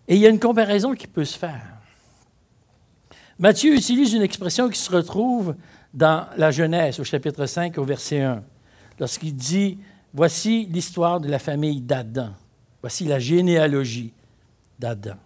Et 0.09 0.15
il 0.15 0.21
y 0.21 0.27
a 0.27 0.31
une 0.31 0.39
comparaison 0.39 0.95
qui 0.95 1.07
peut 1.07 1.25
se 1.25 1.37
faire. 1.37 1.79
Matthieu 3.39 3.75
utilise 3.75 4.13
une 4.13 4.23
expression 4.23 4.69
qui 4.69 4.79
se 4.79 4.91
retrouve 4.91 5.57
dans 5.93 6.27
la 6.37 6.51
Genèse, 6.51 7.01
au 7.01 7.05
chapitre 7.05 7.47
5, 7.47 7.77
au 7.79 7.85
verset 7.85 8.21
1, 8.21 8.43
lorsqu'il 9.01 9.35
dit 9.35 9.79
Voici 10.15 10.67
l'histoire 10.71 11.21
de 11.21 11.29
la 11.29 11.39
famille 11.39 11.81
d'Adam. 11.81 12.31
Voici 12.81 13.05
la 13.05 13.19
généalogie 13.19 14.13
d'Adam 14.79 15.17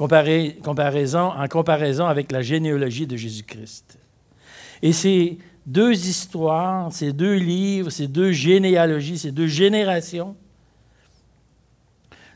comparaison, 0.00 1.32
en 1.32 1.48
comparaison 1.48 2.06
avec 2.06 2.32
la 2.32 2.40
généalogie 2.40 3.06
de 3.06 3.16
Jésus-Christ. 3.16 3.98
Et 4.80 4.92
ces 4.92 5.38
deux 5.66 5.92
histoires, 5.92 6.90
ces 6.90 7.12
deux 7.12 7.34
livres, 7.34 7.90
ces 7.90 8.08
deux 8.08 8.32
généalogies, 8.32 9.18
ces 9.18 9.30
deux 9.30 9.46
générations 9.46 10.36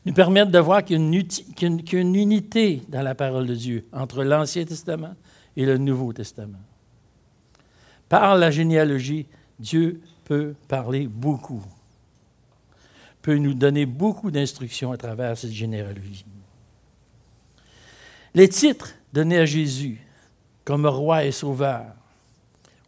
nous 0.04 0.12
permettent 0.12 0.50
de 0.50 0.58
voir 0.58 0.84
qu'il 0.84 1.00
y 1.00 1.64
a 1.64 1.98
une 1.98 2.14
unité 2.14 2.82
dans 2.88 3.00
la 3.00 3.14
parole 3.14 3.46
de 3.46 3.54
Dieu 3.54 3.86
entre 3.92 4.22
l'Ancien 4.22 4.66
Testament 4.66 5.14
et 5.56 5.64
le 5.64 5.78
Nouveau 5.78 6.12
Testament. 6.12 6.60
Par 8.10 8.36
la 8.36 8.50
généalogie, 8.50 9.24
Dieu 9.58 10.02
peut 10.24 10.54
parler 10.68 11.06
beaucoup, 11.06 11.64
peut 13.22 13.38
nous 13.38 13.54
donner 13.54 13.86
beaucoup 13.86 14.30
d'instructions 14.30 14.92
à 14.92 14.98
travers 14.98 15.38
cette 15.38 15.52
généalogie. 15.52 16.26
Les 18.34 18.48
titres 18.48 18.94
donnés 19.12 19.38
à 19.38 19.46
Jésus 19.46 20.00
comme 20.64 20.86
roi 20.86 21.24
et 21.24 21.32
sauveur, 21.32 21.84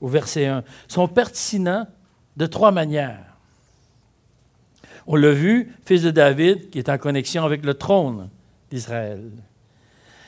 au 0.01 0.09
verset 0.09 0.47
1, 0.47 0.65
sont 0.89 1.09
pertinents 1.09 1.87
de 2.37 2.47
trois 2.47 2.73
manières. 2.73 3.37
On 5.07 5.15
l'a 5.15 5.31
vu, 5.31 5.73
fils 5.85 6.03
de 6.03 6.11
David, 6.11 6.71
qui 6.71 6.79
est 6.79 6.89
en 6.89 6.99
connexion 6.99 7.45
avec 7.45 7.65
le 7.65 7.75
trône 7.75 8.29
d'Israël, 8.71 9.31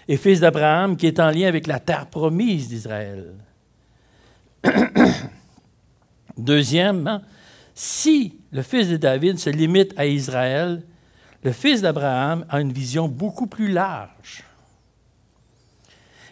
et 0.06 0.16
fils 0.16 0.40
d'Abraham, 0.40 0.96
qui 0.96 1.06
est 1.06 1.20
en 1.20 1.30
lien 1.30 1.48
avec 1.48 1.66
la 1.66 1.80
terre 1.80 2.06
promise 2.06 2.68
d'Israël. 2.68 3.34
Deuxièmement, 6.38 7.22
si 7.74 8.38
le 8.52 8.62
fils 8.62 8.88
de 8.88 8.96
David 8.96 9.38
se 9.38 9.50
limite 9.50 9.92
à 9.96 10.06
Israël, 10.06 10.82
le 11.42 11.52
fils 11.52 11.82
d'Abraham 11.82 12.44
a 12.48 12.60
une 12.60 12.72
vision 12.72 13.08
beaucoup 13.08 13.46
plus 13.46 13.68
large 13.68 14.44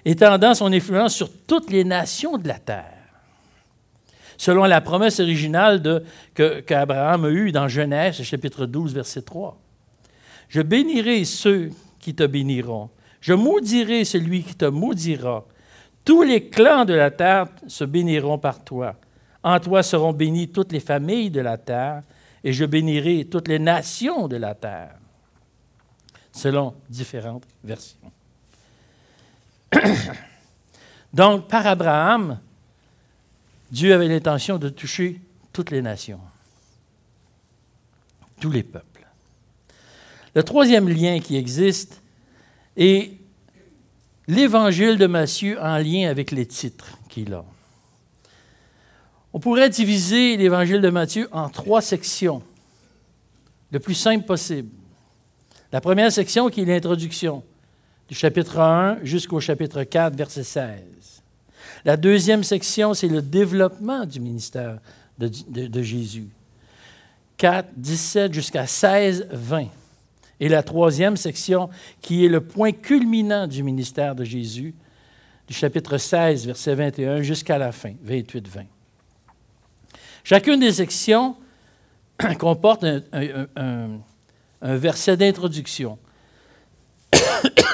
étendant 0.07 0.55
son 0.55 0.73
influence 0.73 1.17
sur 1.17 1.29
toutes 1.47 1.71
les 1.71 1.85
nations 1.85 2.39
de 2.39 2.47
la 2.47 2.61
terre. 2.61 2.93
Selon 4.39 4.65
la 4.65 4.81
promesse 4.81 5.19
originale 5.19 6.03
qu'Abraham 6.35 7.25
a 7.25 7.29
eue 7.31 7.53
dans 7.53 7.67
Genèse, 7.67 8.23
chapitre 8.23 8.67
12, 8.67 8.95
verset 8.95 9.23
3. 9.23 9.59
Je 10.49 10.63
bénirai 10.63 11.25
ceux 11.25 11.71
qui 11.99 12.15
te 12.15 12.25
béniront. 12.25 12.89
Je 13.21 13.35
maudirai 13.35 14.05
celui 14.05 14.45
qui 14.45 14.55
te 14.55 14.67
maudira. 14.67 15.45
Tous 16.05 16.23
les 16.23 16.49
clans 16.49 16.85
de 16.85 16.95
la 16.95 17.11
terre 17.11 17.49
se 17.67 17.83
béniront 17.83 18.39
par 18.39 18.63
toi. 18.63 18.95
En 19.43 19.59
toi 19.59 19.83
seront 19.83 20.13
bénies 20.13 20.49
toutes 20.49 20.71
les 20.71 20.81
familles 20.81 21.31
de 21.31 21.41
la 21.41 21.59
terre, 21.59 22.03
et 22.45 22.53
je 22.53 22.65
bénirai 22.65 23.25
toutes 23.25 23.49
les 23.49 23.59
nations 23.59 24.29
de 24.29 24.37
la 24.37 24.55
terre. 24.55 24.95
Selon 26.31 26.75
différentes 26.89 27.47
versions. 27.65 28.13
Donc, 31.13 31.49
par 31.49 31.67
Abraham, 31.67 32.39
Dieu 33.71 33.95
avait 33.95 34.09
l'intention 34.09 34.59
de 34.59 34.69
toucher 34.69 35.21
toutes 35.53 35.71
les 35.71 35.83
nations, 35.83 36.21
tous 38.41 38.51
les 38.51 38.63
peuples. 38.63 39.07
Le 40.35 40.43
troisième 40.43 40.89
lien 40.89 41.19
qui 41.21 41.37
existe 41.37 42.03
est 42.77 43.13
l'évangile 44.29 44.99
de 44.99 45.07
Matthieu 45.07 45.61
en 45.61 45.79
lien 45.79 46.11
avec 46.11 46.31
les 46.31 46.47
titres 46.47 46.99
qu'il 47.09 47.33
a. 47.33 47.45
On 49.33 49.41
pourrait 49.41 49.71
diviser 49.71 50.37
l'évangile 50.37 50.81
de 50.81 50.91
Matthieu 50.91 51.29
en 51.33 51.49
trois 51.49 51.81
sections, 51.81 52.43
le 53.71 53.81
plus 53.81 53.95
simple 53.95 54.25
possible. 54.25 54.71
La 55.73 55.81
première 55.81 56.13
section 56.13 56.49
qui 56.49 56.63
est 56.63 56.65
l'introduction 56.65 57.43
du 58.09 58.15
chapitre 58.15 58.61
1 58.61 58.99
jusqu'au 59.03 59.41
chapitre 59.41 59.83
4, 59.83 60.17
verset 60.17 60.45
16. 60.45 61.23
La 61.85 61.97
deuxième 61.97 62.45
section, 62.45 62.95
c'est 62.95 63.09
le 63.09 63.23
développement 63.23 64.05
du 64.07 64.21
ministère 64.21 64.79
de, 65.19 65.83
Jésus. 65.83 66.29
4, 67.37 67.69
17 67.77 68.33
jusqu'à 68.33 68.67
16, 68.67 69.29
20. 69.31 69.67
Et 70.39 70.49
la 70.49 70.63
troisième 70.63 71.17
section, 71.17 71.71
qui 72.01 72.25
est 72.25 72.29
le 72.29 72.41
point 72.41 72.73
culminant 72.73 73.47
du 73.47 73.63
ministère 73.63 74.15
de 74.15 74.25
Jésus, 74.25 74.75
du 75.49 75.55
chapitre 75.55 75.97
16, 75.97 76.47
verset 76.47 76.75
21 76.75 77.23
jusqu'à 77.23 77.59
la 77.59 77.73
fin, 77.73 77.95
28, 78.03 78.49
20. 78.49 78.63
Chacune 80.25 80.61
des 80.61 80.73
sections 80.73 81.37
comporte 82.39 82.85
un 82.85 83.99
verset 84.63 85.17
d'introduction 85.17 85.99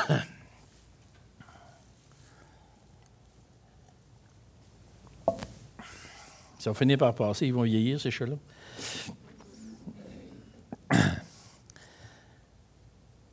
Ça 6.63 6.71
va 6.71 6.75
finir 6.75 6.97
par 6.97 7.13
passer, 7.13 7.45
ils 7.49 7.53
vont 7.53 7.63
vieillir, 7.63 8.01
ces 8.01 8.13
chats-là. 8.13 8.37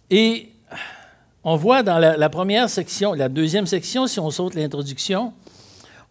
Et 0.10 0.50
on 1.44 1.56
voit 1.56 1.84
dans 1.84 2.00
la, 2.00 2.30
première 2.30 2.72
section, 2.72 3.14
la 3.14 3.30
deuxième 3.30 3.68
section, 3.68 4.08
si 4.08 4.20
on 4.20 4.32
saute 4.32 4.56
l'introduction, 4.56 5.32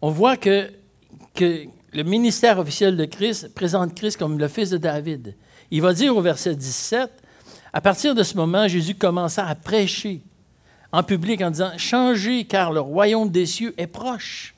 on 0.01 0.11
voit 0.11 0.37
que, 0.37 0.71
que 1.33 1.65
le 1.91 2.03
ministère 2.03 2.57
officiel 2.57 2.95
de 2.95 3.03
Christ 3.03 3.53
présente 3.53 3.93
Christ 3.95 4.15
comme 4.15 4.39
le 4.39 4.47
fils 4.47 4.69
de 4.69 4.77
David. 4.77 5.35
Il 5.71 5.81
va 5.81 5.91
dire 5.91 6.15
au 6.15 6.21
verset 6.21 6.55
17, 6.55 7.11
à 7.73 7.81
partir 7.81 8.15
de 8.15 8.23
ce 8.23 8.37
moment, 8.37 8.65
Jésus 8.69 8.95
commença 8.95 9.45
à 9.45 9.55
prêcher 9.55 10.21
en 10.93 11.03
public 11.03 11.41
en 11.41 11.51
disant 11.51 11.77
Changez 11.77 12.45
car 12.45 12.71
le 12.71 12.79
royaume 12.79 13.29
des 13.29 13.45
cieux 13.45 13.73
est 13.77 13.87
proche. 13.87 14.55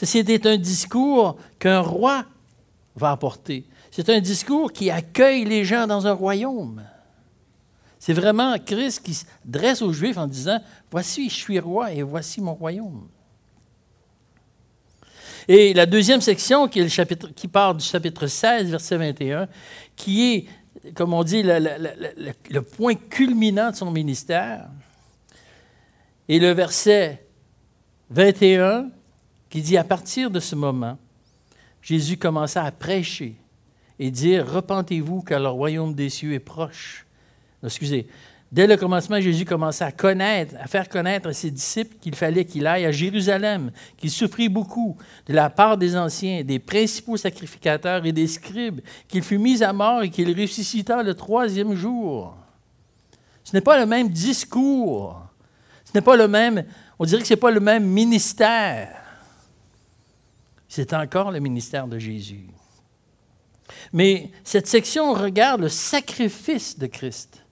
Était 0.00 0.46
un 0.46 0.56
discours 0.56 1.36
qu'un 1.58 1.80
roi 1.80 2.24
va 2.94 3.12
apporter. 3.12 3.64
C'est 3.90 4.10
un 4.10 4.20
discours 4.20 4.72
qui 4.72 4.90
accueille 4.90 5.44
les 5.44 5.64
gens 5.64 5.86
dans 5.86 6.06
un 6.06 6.12
royaume. 6.12 6.82
C'est 7.98 8.12
vraiment 8.12 8.56
Christ 8.58 9.02
qui 9.02 9.14
se 9.14 9.24
dresse 9.44 9.82
aux 9.82 9.92
Juifs 9.92 10.18
en 10.18 10.26
disant 10.26 10.60
Voici, 10.90 11.28
je 11.28 11.34
suis 11.34 11.58
roi 11.58 11.92
et 11.92 12.02
voici 12.02 12.40
mon 12.40 12.54
royaume. 12.54 13.08
Et 15.48 15.74
la 15.74 15.86
deuxième 15.86 16.20
section, 16.20 16.68
qui, 16.68 16.80
est 16.80 16.84
le 16.84 16.88
chapitre, 16.88 17.28
qui 17.34 17.48
part 17.48 17.74
du 17.74 17.84
chapitre 17.84 18.26
16, 18.26 18.70
verset 18.70 18.96
21, 18.96 19.48
qui 19.94 20.34
est, 20.34 20.92
comme 20.94 21.14
on 21.14 21.22
dit, 21.22 21.42
le, 21.44 22.60
point 22.60 22.94
culminant 22.94 23.70
de 23.70 23.76
son 23.76 23.90
ministère, 23.90 24.68
et 26.28 26.40
le 26.40 26.50
verset 26.50 27.24
21, 28.10 28.90
qui 29.48 29.62
dit, 29.62 29.76
à 29.76 29.84
partir 29.84 30.30
de 30.30 30.40
ce 30.40 30.54
moment, 30.54 30.98
Jésus 31.82 32.16
commença 32.16 32.64
à 32.64 32.72
prêcher 32.72 33.36
et 33.98 34.10
dire, 34.10 34.46
repentez-vous 34.46 35.22
car 35.22 35.40
le 35.40 35.48
royaume 35.48 35.94
des 35.94 36.08
cieux 36.08 36.32
est 36.32 36.40
proche. 36.40 37.06
Excusez, 37.64 38.06
Dès 38.52 38.68
le 38.68 38.76
commencement, 38.76 39.20
Jésus 39.20 39.44
commençait 39.44 39.84
à 39.84 39.90
connaître, 39.90 40.54
à 40.60 40.68
faire 40.68 40.88
connaître 40.88 41.28
à 41.28 41.32
ses 41.32 41.50
disciples 41.50 41.96
qu'il 42.00 42.14
fallait 42.14 42.44
qu'il 42.44 42.66
aille 42.66 42.86
à 42.86 42.92
Jérusalem, 42.92 43.72
qu'il 43.96 44.10
souffrit 44.10 44.48
beaucoup 44.48 44.96
de 45.26 45.34
la 45.34 45.50
part 45.50 45.76
des 45.76 45.96
anciens, 45.96 46.44
des 46.44 46.60
principaux 46.60 47.16
sacrificateurs 47.16 48.06
et 48.06 48.12
des 48.12 48.28
scribes, 48.28 48.80
qu'il 49.08 49.22
fut 49.22 49.38
mis 49.38 49.64
à 49.64 49.72
mort 49.72 50.02
et 50.02 50.10
qu'il 50.10 50.28
ressuscita 50.40 51.02
le 51.02 51.14
troisième 51.14 51.74
jour. 51.74 52.36
Ce 53.42 53.52
n'est 53.52 53.60
pas 53.60 53.80
le 53.80 53.86
même 53.86 54.08
discours. 54.08 55.20
Ce 55.84 55.90
n'est 55.94 56.02
pas 56.02 56.16
le 56.16 56.28
même, 56.28 56.64
on 56.98 57.04
dirait 57.04 57.22
que 57.22 57.28
ce 57.28 57.34
n'est 57.34 57.40
pas 57.40 57.50
le 57.50 57.60
même 57.60 57.84
ministère. 57.84 59.05
C'est 60.68 60.92
encore 60.92 61.30
le 61.30 61.40
ministère 61.40 61.86
de 61.86 61.98
Jésus. 61.98 62.46
Mais 63.92 64.30
cette 64.44 64.66
section 64.66 65.12
regarde 65.12 65.62
le 65.62 65.68
sacrifice 65.68 66.78
de 66.78 66.86
Christ. 66.86 67.42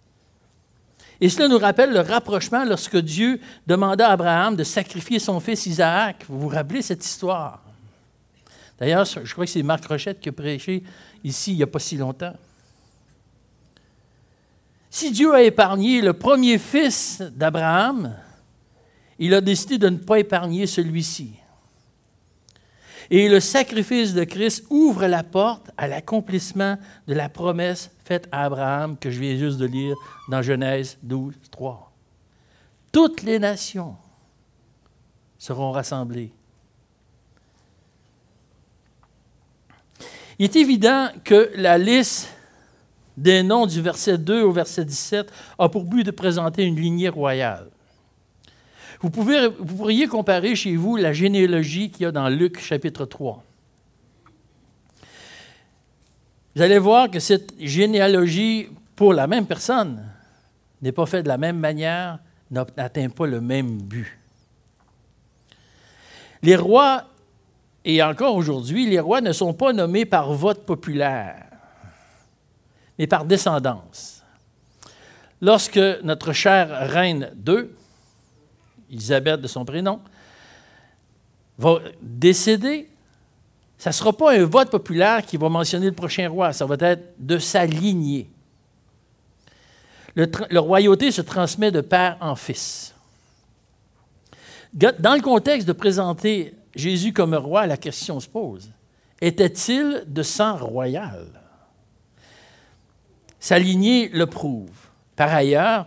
Et 1.21 1.29
cela 1.29 1.49
nous 1.49 1.59
rappelle 1.59 1.93
le 1.93 2.01
rapprochement 2.01 2.65
lorsque 2.65 2.97
Dieu 2.97 3.41
demanda 3.67 4.09
à 4.09 4.13
Abraham 4.13 4.57
de 4.57 4.65
sacrifier 4.65 5.19
son 5.19 5.41
fils 5.41 5.67
Isaac. 5.67 6.25
Vous 6.29 6.41
vous 6.41 6.49
rappelez 6.49 6.83
cette 6.83 7.05
histoire? 7.05 7.63
D'ailleurs, 8.79 9.05
je 9.05 9.33
crois 9.33 9.45
que 9.45 9.51
c'est 9.51 9.63
Marc 9.63 9.87
Rochette 9.87 10.21
qui 10.21 10.29
a 10.29 10.33
prêché 10.33 10.83
ici 11.23 11.53
il 11.53 11.57
n'y 11.57 11.63
a 11.63 11.69
pas 11.69 11.79
si 11.79 11.97
longtemps. 11.97 12.35
Si 14.91 15.11
Dieu 15.11 15.33
a 15.33 15.43
épargné 15.43 16.01
le 16.01 16.13
premier 16.13 16.59
fils 16.59 17.21
d'Abraham, 17.21 18.17
il 19.19 19.35
a 19.35 19.41
décidé 19.41 19.79
de 19.79 19.89
ne 19.89 19.99
pas 19.99 20.19
épargner 20.19 20.67
celui-ci. 20.67 21.35
Et 23.11 23.29
le 23.29 23.41
sacrifice 23.41 24.15
de 24.15 24.25
Christ 24.25 24.65
ouvre 24.71 25.07
la 25.07 25.23
porte 25.23 25.71
à 25.77 25.89
l'accomplissement 25.89 26.79
de 27.07 27.15
la 27.15 27.29
promesse 27.29 27.91
faite 28.05 28.29
à 28.33 28.45
Abraham 28.45 28.97
que 28.97 29.11
je 29.11 29.21
viens 29.21 29.37
juste 29.37 29.59
de 29.59 29.67
lire 29.67 29.97
dans 30.29 30.43
Genèse 30.43 30.99
12, 31.03 31.35
3. 31.51 31.93
Toutes 32.93 33.23
les 33.23 33.39
nations 33.39 33.97
seront 35.39 35.73
rassemblées. 35.73 36.33
Il 40.39 40.45
est 40.45 40.57
évident 40.57 41.09
que 41.23 41.51
la 41.55 41.79
liste 41.79 42.29
des 43.17 43.43
noms 43.43 43.67
du 43.67 43.81
verset 43.81 44.19
2 44.19 44.43
au 44.43 44.53
verset 44.53 44.85
17 44.85 45.31
a 45.59 45.69
pour 45.69 45.85
but 45.85 46.05
de 46.05 46.11
présenter 46.11 46.65
une 46.65 46.77
lignée 46.77 47.09
royale. 47.09 47.71
Vous, 49.01 49.11
pourriez 49.11 50.07
comparer 50.07 50.55
chez 50.55 50.77
vous 50.77 50.97
la 50.97 51.13
généalogie 51.13 51.91
qu'il 51.91 52.03
y 52.03 52.07
a 52.07 52.13
dans 52.13 52.29
Luc 52.29 52.61
chapitre 52.61 53.05
3. 53.05 53.43
Vous 56.57 56.63
allez 56.63 56.79
voir 56.79 57.11
que 57.11 57.19
cette 57.19 57.53
généalogie 57.59 58.69
pour 58.95 59.13
la 59.13 59.27
même 59.27 59.47
personne 59.47 60.03
n'est 60.83 60.93
pas 60.93 61.07
faite 61.07 61.25
de 61.25 61.29
la 61.29 61.39
même 61.39 61.59
manière, 61.59 62.19
n'atteint 62.51 63.09
pas 63.09 63.27
le 63.27 63.41
même 63.41 63.83
but. 63.83 64.19
Les 66.43 66.57
rois, 66.57 67.05
et 67.85 68.03
encore 68.03 68.37
aujourd'hui, 68.37 68.87
les 68.89 69.01
rois 69.01 69.21
ne 69.21 69.33
sont 69.33 69.55
pas 69.55 69.73
nommés 69.73 70.05
par 70.05 70.33
vote 70.33 70.65
populaire, 70.65 71.47
mais 72.99 73.07
par 73.07 73.25
descendance. 73.25 74.23
Lorsque 75.41 75.81
notre 76.03 76.33
chère 76.33 76.89
reine 76.91 77.31
2 77.35 77.75
Elisabeth 78.95 79.41
de 79.41 79.49
son 79.49 79.65
prénom, 79.65 80.01
va 81.59 81.81
décéder, 82.01 82.89
ça 83.77 83.91
ne 83.91 83.95
sera 83.95 84.13
pas 84.13 84.33
un 84.33 84.45
vote 84.45 84.71
populaire 84.71 85.25
qui 85.27 85.37
va 85.37 85.49
mentionner 85.49 85.87
le 85.87 85.93
prochain 85.93 86.29
roi, 86.29 86.53
ça 86.53 86.65
va 86.65 86.77
être 86.81 87.15
de 87.19 87.39
sa 87.39 87.67
lignée. 87.67 88.31
Le, 90.15 90.59
royauté 90.59 91.11
se 91.11 91.23
transmet 91.23 91.73
de 91.73 91.81
père 91.81 92.17
en 92.21 92.37
fils. 92.37 92.95
Dans 94.73 95.15
le 95.15 95.21
contexte 95.21 95.67
de 95.67 95.73
présenter 95.73 96.55
Jésus 96.75 97.13
comme 97.13 97.35
roi, 97.35 97.67
la 97.67 97.77
question 97.77 98.21
se 98.21 98.29
pose. 98.29 98.71
Était-il 99.21 100.05
de 100.07 100.23
sang 100.23 100.57
royal? 100.57 101.27
Sa 103.41 103.59
le 103.59 104.25
prouve. 104.25 104.71
Par 105.17 105.33
ailleurs, 105.33 105.87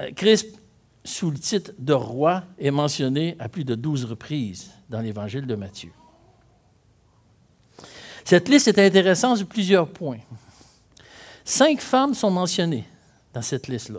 euh, 0.00 0.10
Christ 0.14 0.61
sous 1.04 1.30
le 1.30 1.38
titre 1.38 1.72
de 1.78 1.92
roi 1.92 2.44
est 2.58 2.70
mentionné 2.70 3.36
à 3.38 3.48
plus 3.48 3.64
de 3.64 3.74
douze 3.74 4.04
reprises 4.04 4.70
dans 4.88 5.00
l'évangile 5.00 5.46
de 5.46 5.54
Matthieu. 5.54 5.90
Cette 8.24 8.48
liste 8.48 8.68
est 8.68 8.78
intéressante 8.78 9.38
sur 9.38 9.46
plusieurs 9.46 9.88
points. 9.88 10.20
Cinq 11.44 11.80
femmes 11.80 12.14
sont 12.14 12.30
mentionnées 12.30 12.84
dans 13.34 13.42
cette 13.42 13.66
liste-là, 13.66 13.98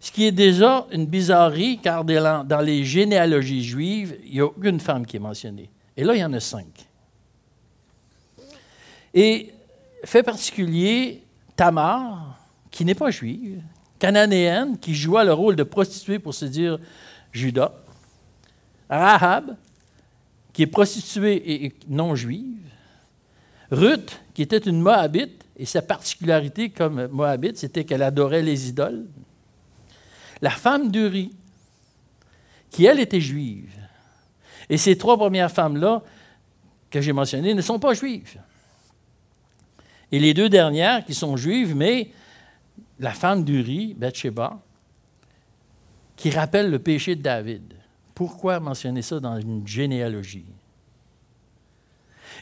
ce 0.00 0.12
qui 0.12 0.26
est 0.26 0.32
déjà 0.32 0.86
une 0.92 1.06
bizarrerie 1.06 1.78
car 1.78 2.04
dans 2.04 2.60
les 2.62 2.84
généalogies 2.84 3.64
juives, 3.64 4.18
il 4.24 4.32
n'y 4.32 4.40
a 4.40 4.44
aucune 4.44 4.80
femme 4.80 5.06
qui 5.06 5.16
est 5.16 5.20
mentionnée. 5.20 5.70
Et 5.96 6.04
là, 6.04 6.14
il 6.14 6.20
y 6.20 6.24
en 6.24 6.32
a 6.34 6.40
cinq. 6.40 6.86
Et 9.14 9.54
fait 10.04 10.22
particulier, 10.22 11.22
Tamar, 11.56 12.38
qui 12.70 12.84
n'est 12.84 12.94
pas 12.94 13.10
juive, 13.10 13.62
cananéenne 14.04 14.78
qui 14.78 14.94
joua 14.94 15.24
le 15.24 15.32
rôle 15.32 15.56
de 15.56 15.62
prostituée 15.62 16.18
pour 16.18 16.34
se 16.34 16.44
dire 16.44 16.78
Judas. 17.32 17.72
Rahab, 18.90 19.56
qui 20.52 20.60
est 20.60 20.66
prostituée 20.66 21.64
et 21.64 21.72
non 21.88 22.14
juive. 22.14 22.60
Ruth, 23.70 24.20
qui 24.34 24.42
était 24.42 24.58
une 24.58 24.82
Moabite, 24.82 25.46
et 25.56 25.64
sa 25.64 25.80
particularité 25.80 26.68
comme 26.68 27.06
Moabite, 27.06 27.56
c'était 27.56 27.84
qu'elle 27.84 28.02
adorait 28.02 28.42
les 28.42 28.68
idoles. 28.68 29.06
La 30.42 30.50
femme 30.50 30.90
d'Uri, 30.90 31.34
qui 32.70 32.84
elle 32.84 33.00
était 33.00 33.22
juive. 33.22 33.72
Et 34.68 34.76
ces 34.76 34.98
trois 34.98 35.16
premières 35.16 35.50
femmes-là, 35.50 36.02
que 36.90 37.00
j'ai 37.00 37.14
mentionnées, 37.14 37.54
ne 37.54 37.62
sont 37.62 37.78
pas 37.78 37.94
juives. 37.94 38.38
Et 40.12 40.18
les 40.18 40.34
deux 40.34 40.50
dernières, 40.50 41.06
qui 41.06 41.14
sont 41.14 41.38
juives, 41.38 41.74
mais 41.74 42.10
la 42.98 43.12
femme 43.12 43.44
d'Uri, 43.44 43.94
Bathsheba, 43.94 44.60
qui 46.16 46.30
rappelle 46.30 46.70
le 46.70 46.78
péché 46.78 47.16
de 47.16 47.22
David. 47.22 47.74
Pourquoi 48.14 48.60
mentionner 48.60 49.02
ça 49.02 49.18
dans 49.18 49.38
une 49.38 49.66
généalogie? 49.66 50.44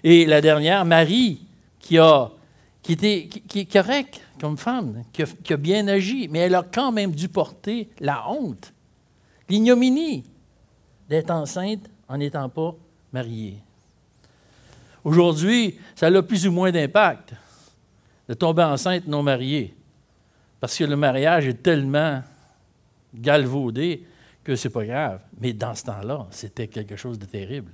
Et 0.04 0.26
la 0.26 0.40
dernière, 0.40 0.84
Marie, 0.84 1.46
qui, 1.78 1.98
a, 1.98 2.30
qui, 2.82 2.92
était, 2.92 3.28
qui, 3.28 3.60
est 3.60 3.72
correcte 3.72 4.20
comme 4.40 4.58
femme, 4.58 5.04
qui 5.12 5.22
a, 5.22 5.26
qui 5.26 5.52
a, 5.52 5.56
bien 5.56 5.86
agi, 5.88 6.28
mais 6.28 6.40
elle 6.40 6.54
a 6.54 6.62
quand 6.62 6.92
même 6.92 7.12
dû 7.12 7.28
porter 7.28 7.88
la 8.00 8.28
honte, 8.28 8.72
l'ignominie 9.48 10.24
d'être 11.08 11.30
enceinte 11.30 11.88
en 12.08 12.18
n'étant 12.18 12.48
pas 12.48 12.74
mariée. 13.12 13.58
Aujourd'hui, 15.04 15.78
ça 15.94 16.06
a 16.06 16.22
plus 16.22 16.46
ou 16.46 16.52
moins 16.52 16.70
d'impact 16.70 17.34
de 18.28 18.34
tomber 18.34 18.62
enceinte 18.62 19.06
non 19.06 19.22
mariée. 19.22 19.74
Parce 20.62 20.78
que 20.78 20.84
le 20.84 20.94
mariage 20.94 21.48
est 21.48 21.60
tellement 21.60 22.22
galvaudé 23.12 24.06
que 24.44 24.54
c'est 24.54 24.70
pas 24.70 24.84
grave. 24.84 25.18
Mais 25.40 25.52
dans 25.52 25.74
ce 25.74 25.82
temps-là, 25.86 26.28
c'était 26.30 26.68
quelque 26.68 26.94
chose 26.94 27.18
de 27.18 27.24
terrible. 27.24 27.72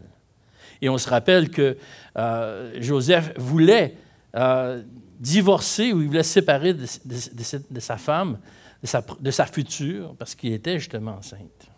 Et 0.81 0.89
on 0.89 0.97
se 0.97 1.07
rappelle 1.11 1.51
que 1.51 1.77
euh, 2.17 2.73
Joseph 2.81 3.35
voulait 3.37 3.95
euh, 4.35 4.83
divorcer 5.21 5.93
ou 5.93 6.01
il 6.01 6.07
voulait 6.07 6.23
se 6.23 6.33
séparer 6.33 6.73
de, 6.73 6.87
sa 7.79 7.99
femme, 7.99 8.39
de 8.83 8.87
sa, 8.87 9.05
de 9.21 9.31
sa 9.31 9.45
future, 9.45 10.15
parce 10.19 10.35
qu'il 10.35 10.55
était 10.55 10.79
justement 10.79 11.17
enceinte. 11.17 11.69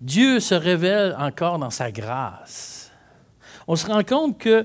Dieu 0.00 0.40
se 0.40 0.54
révèle 0.54 1.14
encore 1.18 1.58
dans 1.58 1.68
sa 1.68 1.92
grâce. 1.92 2.90
On 3.68 3.76
se 3.76 3.86
rend 3.86 4.02
compte 4.02 4.38
que 4.38 4.64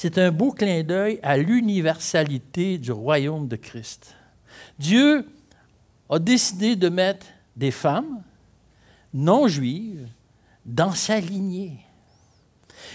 c'est 0.00 0.16
un 0.16 0.30
beau 0.30 0.52
clin 0.52 0.84
d'œil 0.84 1.18
à 1.24 1.36
l'universalité 1.36 2.78
du 2.78 2.92
royaume 2.92 3.48
de 3.48 3.56
Christ. 3.56 4.14
Dieu 4.78 5.28
a 6.08 6.20
décidé 6.20 6.76
de 6.76 6.88
mettre 6.88 7.26
des 7.56 7.72
femmes 7.72 8.22
non 9.12 9.48
juives 9.48 10.06
dans 10.64 10.92
sa 10.92 11.18
lignée. 11.18 11.80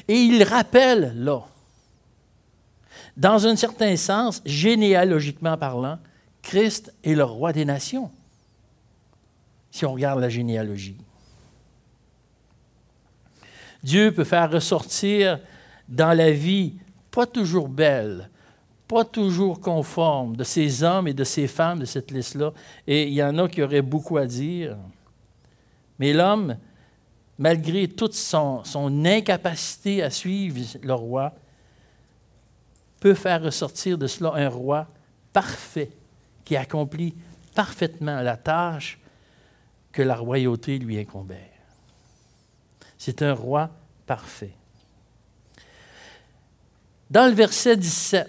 Et 0.08 0.16
il 0.16 0.42
rappelle 0.44 1.12
là, 1.18 1.42
dans 3.18 3.48
un 3.48 3.58
certain 3.58 3.98
sens, 3.98 4.42
généalogiquement 4.46 5.58
parlant, 5.58 6.00
Christ 6.42 6.94
est 7.04 7.16
le 7.16 7.26
roi 7.26 7.52
des 7.52 7.66
nations, 7.66 8.12
si 9.72 9.86
on 9.86 9.92
regarde 9.92 10.22
la 10.22 10.30
généalogie. 10.30 10.96
Dieu 13.84 14.13
peut 14.13 14.24
faire 14.24 14.50
ressortir 14.50 15.42
dans 15.89 16.18
la 16.18 16.32
vie 16.32 16.76
pas 17.13 17.28
toujours 17.28 17.69
belle, 17.69 18.28
pas 18.88 19.06
toujours 19.06 19.62
conforme 19.62 20.36
de 20.36 20.43
ces 20.43 20.82
hommes 20.82 21.08
et 21.08 21.13
de 21.13 21.23
ces 21.23 21.47
femmes 21.47 21.80
de 21.80 21.86
cette 21.86 22.10
liste-là. 22.10 22.52
Et 22.88 23.04
il 23.04 23.13
y 23.13 23.23
en 23.23 23.38
a 23.38 23.47
qui 23.47 23.62
auraient 23.62 23.84
beaucoup 23.84 24.17
à 24.17 24.26
dire. 24.26 24.76
Mais 25.99 26.12
l'homme, 26.12 26.58
malgré 27.38 27.88
toute 27.88 28.15
son, 28.15 28.63
incapacité 29.06 30.02
à 30.02 30.10
suivre 30.10 30.60
le 30.82 30.93
roi, 30.95 31.34
peut 32.99 33.13
faire 33.13 33.43
ressortir 33.43 33.95
de 33.95 34.08
cela 34.08 34.34
un 34.34 34.49
roi 34.49 34.88
parfait 35.32 35.91
qui 36.43 36.56
accomplit 36.56 37.13
parfaitement 37.54 38.21
la 38.21 38.38
tâche 38.38 38.99
que 39.91 40.02
la 40.02 40.15
royauté 40.15 40.80
lui 40.80 40.97
incombait. 40.97 41.52
C'est 42.97 43.21
un 43.21 43.34
roi 43.34 43.69
parfait. 44.08 44.56
Dans 47.10 47.28
le 47.28 47.34
verset 47.34 47.78
17, 47.78 48.28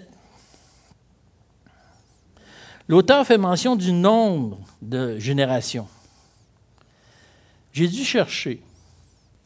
l'auteur 2.87 3.25
fait 3.25 3.37
mention 3.37 3.75
du 3.75 3.91
nombre 3.91 4.59
de 4.81 5.17
générations. 5.17 5.87
J'ai 7.73 7.87
dû 7.87 8.03
chercher. 8.03 8.61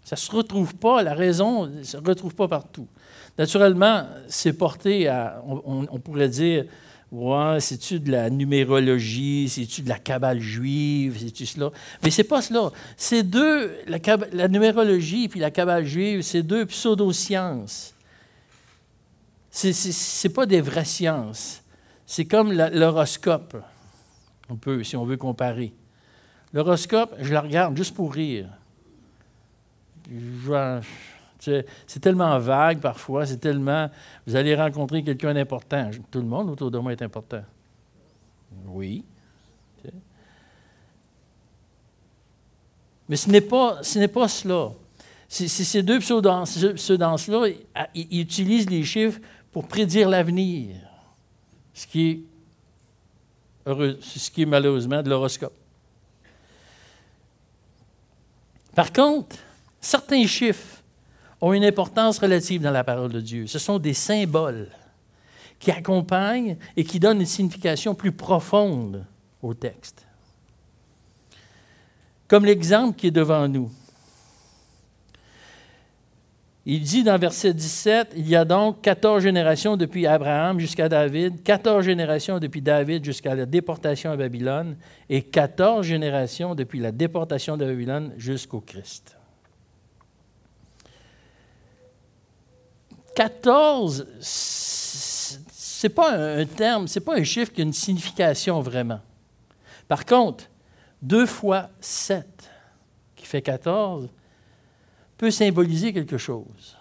Ça 0.03 0.15
ne 0.15 0.19
se 0.19 0.31
retrouve 0.31 0.75
pas, 0.75 1.03
la 1.03 1.13
raison 1.13 1.67
ne 1.67 1.83
se 1.83 1.97
retrouve 1.97 2.33
pas 2.33 2.47
partout. 2.47 2.87
Naturellement, 3.37 4.05
c'est 4.27 4.53
porté 4.53 5.07
à, 5.07 5.41
on, 5.45 5.99
pourrait 5.99 6.29
dire, 6.29 6.65
ouais, 7.11 7.59
c'est-tu 7.59 7.99
de 7.99 8.11
la 8.11 8.29
numérologie, 8.29 9.47
c'est-tu 9.49 9.81
de 9.81 9.89
la 9.89 9.97
cabale 9.97 10.39
juive, 10.39 11.17
c'est-tu 11.19 11.45
cela? 11.45 11.71
Mais 12.03 12.09
c'est 12.09 12.23
pas 12.23 12.41
cela. 12.41 12.71
C'est 12.97 13.23
deux, 13.23 13.77
la, 13.87 13.99
la 14.33 14.47
numérologie 14.47 15.27
puis 15.27 15.39
la 15.39 15.51
cabale 15.51 15.85
juive, 15.85 16.21
c'est 16.21 16.43
deux 16.43 16.65
pseudosciences. 16.65 17.93
Ce 19.59 20.27
n'est 20.27 20.33
pas 20.33 20.45
des 20.45 20.61
vraies 20.61 20.85
sciences. 20.85 21.61
C'est 22.05 22.25
comme 22.25 22.53
l'horoscope, 22.53 23.57
on 24.49 24.55
peut, 24.55 24.83
si 24.83 24.95
on 24.95 25.05
veut 25.05 25.17
comparer. 25.17 25.73
L'horoscope, 26.53 27.13
je 27.19 27.33
la 27.33 27.41
regarde 27.41 27.75
juste 27.75 27.93
pour 27.93 28.13
rire. 28.13 28.47
C'est 31.39 31.99
tellement 32.01 32.39
vague 32.39 32.79
parfois, 32.79 33.25
c'est 33.25 33.37
tellement. 33.37 33.89
Vous 34.25 34.35
allez 34.35 34.55
rencontrer 34.55 35.03
quelqu'un 35.03 35.33
d'important. 35.33 35.91
Tout 36.09 36.19
le 36.19 36.25
monde 36.25 36.49
autour 36.49 36.71
de 36.71 36.79
moi 36.79 36.93
est 36.93 37.01
important. 37.01 37.43
Oui. 38.67 39.03
Mais 43.09 43.15
ce 43.15 43.29
n'est 43.29 43.41
pas, 43.41 43.79
ce 43.83 44.05
pas 44.05 44.27
cela. 44.27 44.71
ces 45.27 45.83
deux 45.83 45.99
pseudances-là, 45.99 47.47
ils 47.93 48.21
utilisent 48.21 48.69
les 48.69 48.83
chiffres 48.83 49.19
pour 49.51 49.67
prédire 49.67 50.09
l'avenir, 50.09 50.75
ce 51.73 51.87
qui 51.87 52.25
est, 53.65 54.45
malheureusement 54.45 55.01
de 55.01 55.09
l'horoscope. 55.09 55.53
Par 58.75 58.93
contre, 58.93 59.37
certains 59.81 60.25
chiffres 60.27 60.83
ont 61.41 61.53
une 61.53 61.65
importance 61.65 62.19
relative 62.19 62.61
dans 62.61 62.71
la 62.71 62.83
parole 62.83 63.11
de 63.11 63.21
Dieu. 63.21 63.47
Ce 63.47 63.59
sont 63.59 63.79
des 63.79 63.93
symboles 63.93 64.69
qui 65.57 65.71
accompagnent 65.71 66.57
et 66.77 66.83
qui 66.83 66.99
donnent 66.99 67.19
une 67.19 67.25
signification 67.25 67.95
plus 67.95 68.11
profonde 68.11 69.05
au 69.41 69.53
texte. 69.53 70.05
Comme 72.27 72.45
l'exemple 72.45 72.97
qui 72.97 73.07
est 73.07 73.11
devant 73.11 73.47
nous. 73.47 73.71
Il 76.65 76.81
dit 76.81 77.03
dans 77.03 77.17
verset 77.17 77.53
17, 77.53 78.13
il 78.15 78.27
y 78.27 78.35
a 78.35 78.45
donc 78.45 78.81
14 78.81 79.23
générations 79.23 79.77
depuis 79.77 80.05
Abraham 80.05 80.59
jusqu'à 80.59 80.89
David, 80.89 81.41
14 81.41 81.83
générations 81.83 82.37
depuis 82.37 82.61
David 82.61 83.03
jusqu'à 83.03 83.33
la 83.33 83.45
déportation 83.45 84.11
à 84.11 84.17
Babylone 84.17 84.75
et 85.09 85.21
14 85.23 85.85
générations 85.85 86.55
depuis 86.55 86.79
la 86.79 86.91
déportation 86.91 87.57
de 87.57 87.65
Babylone 87.65 88.13
jusqu'au 88.17 88.59
Christ. 88.59 89.17
14, 93.15 94.07
c'est 94.19 95.89
pas 95.89 96.11
un 96.11 96.45
terme, 96.45 96.87
c'est 96.87 96.99
pas 96.99 97.17
un 97.17 97.23
chiffre 97.23 97.51
qui 97.51 97.61
a 97.61 97.63
une 97.63 97.73
signification 97.73 98.61
vraiment. 98.61 98.99
Par 99.87 100.05
contre, 100.05 100.45
2 101.01 101.25
fois 101.25 101.69
7, 101.79 102.25
qui 103.15 103.25
fait 103.25 103.41
14, 103.41 104.09
peut 105.19 105.31
symboliser 105.31 105.91
quelque 105.91 106.17
chose. 106.17 106.77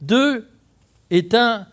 Deux 0.00 0.48
étant 1.10 1.66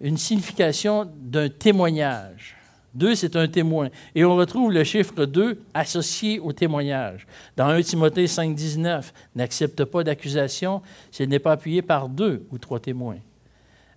une 0.00 0.18
signification 0.18 1.08
d'un 1.16 1.48
témoignage. 1.48 2.56
Deux, 2.92 3.14
c'est 3.14 3.36
un 3.36 3.46
témoin. 3.46 3.88
Et 4.14 4.24
on 4.24 4.34
retrouve 4.34 4.72
le 4.72 4.82
chiffre 4.82 5.24
2 5.24 5.62
associé 5.72 6.40
au 6.40 6.52
témoignage. 6.52 7.26
Dans 7.56 7.68
1 7.68 7.80
Timothée 7.82 8.26
5, 8.26 8.54
19, 8.54 9.14
n'accepte 9.36 9.84
pas 9.84 10.02
d'accusation 10.02 10.82
si 11.12 11.22
elle 11.22 11.28
n'est 11.28 11.38
pas 11.38 11.52
appuyée 11.52 11.80
par 11.80 12.08
deux 12.08 12.44
ou 12.50 12.58
trois 12.58 12.80
témoins. 12.80 13.18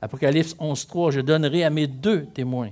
Apocalypse 0.02 0.56
11, 0.60 0.88
3, 0.88 1.12
je 1.12 1.22
donnerai 1.22 1.64
à 1.64 1.72
mes 1.72 1.88
deux 1.88 2.26
témoins. 2.28 2.70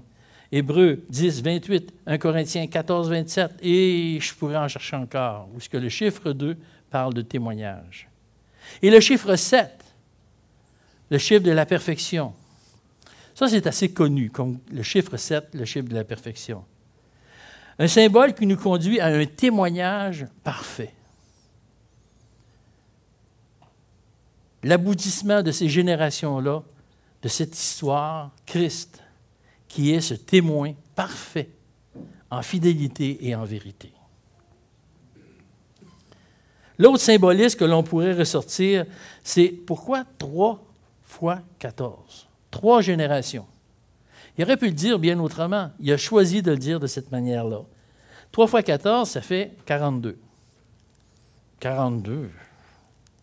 Hébreu 0.52 1.04
10, 1.10 1.42
28, 1.42 1.94
1 2.06 2.18
Corinthiens 2.20 2.68
14, 2.68 3.10
27, 3.10 3.52
et 3.64 4.20
je 4.22 4.34
pourrais 4.36 4.58
en 4.58 4.68
chercher 4.68 4.98
encore, 4.98 5.50
où 5.56 5.60
ce 5.60 5.68
que 5.68 5.78
le 5.78 5.90
chiffre 5.90 6.32
2 6.32 6.56
parle 6.94 7.16
de 7.16 7.24
témoignage. 7.24 8.08
Et 8.84 8.92
le 8.92 9.00
chiffre 9.00 9.36
7, 9.36 9.84
le 11.10 11.18
chiffre 11.18 11.42
de 11.42 11.50
la 11.50 11.66
perfection. 11.66 12.36
Ça, 13.34 13.48
c'est 13.48 13.66
assez 13.66 13.92
connu, 13.92 14.30
comme 14.30 14.60
le 14.72 14.84
chiffre 14.84 15.18
7, 15.18 15.56
le 15.56 15.66
chiffre 15.66 15.90
de 15.90 15.96
la 15.96 16.04
perfection. 16.04 16.64
Un 17.80 17.88
symbole 17.88 18.36
qui 18.36 18.46
nous 18.46 18.58
conduit 18.58 19.00
à 19.00 19.08
un 19.08 19.26
témoignage 19.26 20.28
parfait. 20.44 20.94
L'aboutissement 24.62 25.42
de 25.42 25.52
ces 25.52 25.70
générations-là, 25.70 26.62
de 27.24 27.28
cette 27.28 27.58
histoire, 27.58 28.30
Christ, 28.46 29.02
qui 29.68 29.90
est 29.90 30.02
ce 30.02 30.14
témoin 30.14 30.74
parfait 30.96 31.50
en 32.30 32.44
fidélité 32.44 33.18
et 33.28 33.34
en 33.34 33.46
vérité. 33.46 33.92
L'autre 36.78 37.02
symbolisme 37.02 37.60
que 37.60 37.66
l'on 37.66 37.84
pourrait 37.84 38.14
ressortir, 38.14 38.86
c'est 39.24 39.50
pourquoi 39.50 40.06
3 40.18 40.64
fois 41.04 41.40
14? 41.60 42.28
Trois 42.50 42.82
générations. 42.82 43.46
Il 44.38 44.44
aurait 44.44 44.58
pu 44.58 44.68
le 44.68 44.74
dire 44.74 44.98
bien 44.98 45.20
autrement. 45.20 45.72
Il 45.80 45.92
a 45.92 45.98
choisi 45.98 46.42
de 46.42 46.52
le 46.52 46.58
dire 46.58 46.80
de 46.80 46.88
cette 46.88 47.12
manière-là. 47.12 47.62
3 48.32 48.48
fois 48.48 48.64
14, 48.64 49.10
ça 49.10 49.22
fait 49.22 49.52
42. 49.66 50.18
42 51.60 52.30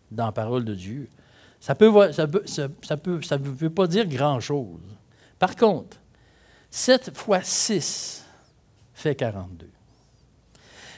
dans 0.09 0.25
la 0.25 0.31
parole 0.31 0.63
de 0.65 0.73
Dieu. 0.73 1.09
Ça 1.59 1.73
ne 1.73 1.77
peut, 1.77 3.69
pas 3.69 3.87
dire 3.87 4.07
grand-chose. 4.07 4.79
Par 5.37 5.55
contre, 5.55 5.97
7 6.71 7.15
fois 7.15 7.41
6 7.43 8.25
fait 8.93 9.15
42. 9.15 9.69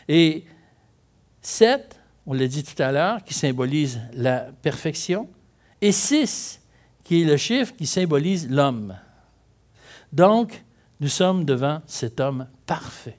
Et 0.08 0.46
7 1.42 2.00
on 2.26 2.34
l'a 2.34 2.48
dit 2.48 2.64
tout 2.64 2.82
à 2.82 2.92
l'heure, 2.92 3.24
qui 3.24 3.34
symbolise 3.34 4.00
la 4.14 4.50
perfection, 4.62 5.30
et 5.82 5.92
6, 5.92 6.62
qui 7.04 7.22
est 7.22 7.26
le 7.26 7.38
chiffre 7.38 7.76
qui 7.76 7.86
symbolise 7.86 8.50
l'homme. 8.50 8.96
Donc, 10.12 10.64
nous 11.00 11.10
sommes 11.10 11.44
devant 11.44 11.82
cet 11.86 12.20
homme 12.20 12.48
parfait. 12.66 13.18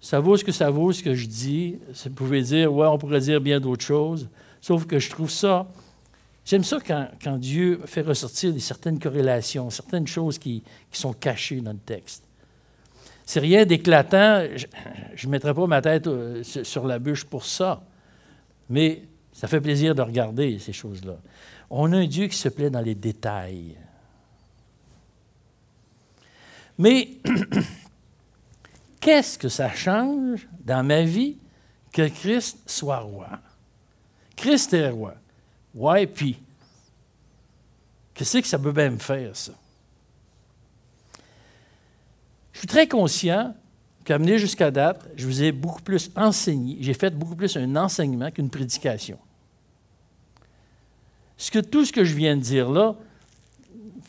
Ça 0.00 0.20
vaut 0.20 0.36
ce 0.36 0.44
que 0.44 0.52
ça 0.52 0.70
vaut, 0.70 0.92
ce 0.92 1.02
que 1.02 1.14
je 1.14 1.26
dis. 1.26 1.78
Vous 2.04 2.10
pouvez 2.10 2.42
dire, 2.42 2.70
ouais, 2.70 2.86
on 2.86 2.98
pourrait 2.98 3.20
dire 3.20 3.40
bien 3.40 3.58
d'autres 3.58 3.84
choses, 3.84 4.28
sauf 4.60 4.84
que 4.86 4.98
je 4.98 5.08
trouve 5.08 5.30
ça. 5.30 5.66
J'aime 6.44 6.62
ça 6.62 6.78
quand, 6.78 7.38
Dieu 7.38 7.80
fait 7.86 8.02
ressortir 8.02 8.52
certaines 8.60 8.98
corrélations, 8.98 9.70
certaines 9.70 10.06
choses 10.06 10.36
qui 10.38 10.62
sont 10.92 11.14
cachées 11.14 11.62
dans 11.62 11.72
le 11.72 11.78
texte. 11.78 12.24
C'est 13.24 13.40
rien 13.40 13.64
d'éclatant. 13.64 14.46
Je 15.14 15.26
ne 15.26 15.30
mettrai 15.30 15.54
pas 15.54 15.66
ma 15.66 15.80
tête 15.80 16.06
euh, 16.06 16.42
sur 16.42 16.86
la 16.86 16.98
bûche 16.98 17.24
pour 17.24 17.44
ça. 17.44 17.82
Mais 18.68 19.02
ça 19.32 19.48
fait 19.48 19.60
plaisir 19.60 19.94
de 19.94 20.02
regarder 20.02 20.58
ces 20.58 20.72
choses-là. 20.72 21.16
On 21.70 21.92
a 21.92 21.96
un 21.96 22.06
Dieu 22.06 22.26
qui 22.28 22.36
se 22.36 22.48
plaît 22.48 22.70
dans 22.70 22.80
les 22.80 22.94
détails. 22.94 23.76
Mais 26.78 27.08
qu'est-ce 29.00 29.38
que 29.38 29.48
ça 29.48 29.70
change 29.70 30.46
dans 30.60 30.84
ma 30.84 31.02
vie 31.02 31.38
que 31.92 32.08
Christ 32.08 32.58
soit 32.66 32.98
roi? 32.98 33.28
Christ 34.36 34.74
est 34.74 34.88
roi. 34.88 35.14
Ouais, 35.74 36.06
puis, 36.06 36.40
qu'est-ce 38.12 38.38
que 38.38 38.46
ça 38.46 38.58
peut 38.58 38.72
bien 38.72 38.90
me 38.90 38.98
faire, 38.98 39.34
ça? 39.36 39.52
Je 42.54 42.60
suis 42.60 42.68
très 42.68 42.88
conscient 42.88 43.54
qu'amené 44.04 44.38
jusqu'à 44.38 44.70
date, 44.70 45.06
je 45.16 45.26
vous 45.26 45.42
ai 45.42 45.52
beaucoup 45.52 45.82
plus 45.82 46.10
enseigné, 46.16 46.78
j'ai 46.80 46.94
fait 46.94 47.10
beaucoup 47.10 47.36
plus 47.36 47.56
un 47.56 47.76
enseignement 47.76 48.30
qu'une 48.30 48.48
prédication. 48.48 49.18
Ce 51.36 51.50
que, 51.50 51.58
tout 51.58 51.84
ce 51.84 51.92
que 51.92 52.04
je 52.04 52.14
viens 52.14 52.36
de 52.36 52.42
dire 52.42 52.70
là 52.70 52.96